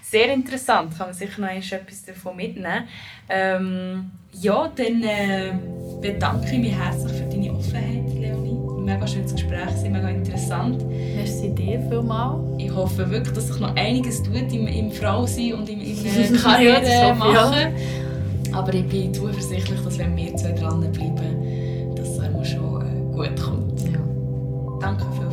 [0.00, 2.84] Sehr interessant, kann man sicher noch etwas davon mitnehmen.
[3.28, 5.52] Ähm, ja, dann äh,
[6.00, 8.82] bedanke ich mich herzlich für deine Offenheit, Leonie.
[8.82, 10.82] Mega schönes Gespräch, sehr mega interessant.
[10.88, 12.40] Merci dir vielmals.
[12.56, 16.32] Ich hoffe wirklich, dass sich noch einiges tut im, im Frausein und im, im äh,
[16.32, 17.74] Ja, Karriere machen.
[18.56, 23.80] Aber ich bin zuversichtlich, dass wenn wir zwei dranbleiben, dass es schon äh, gut kommt.
[23.82, 23.98] Ja.
[24.80, 25.25] Danke für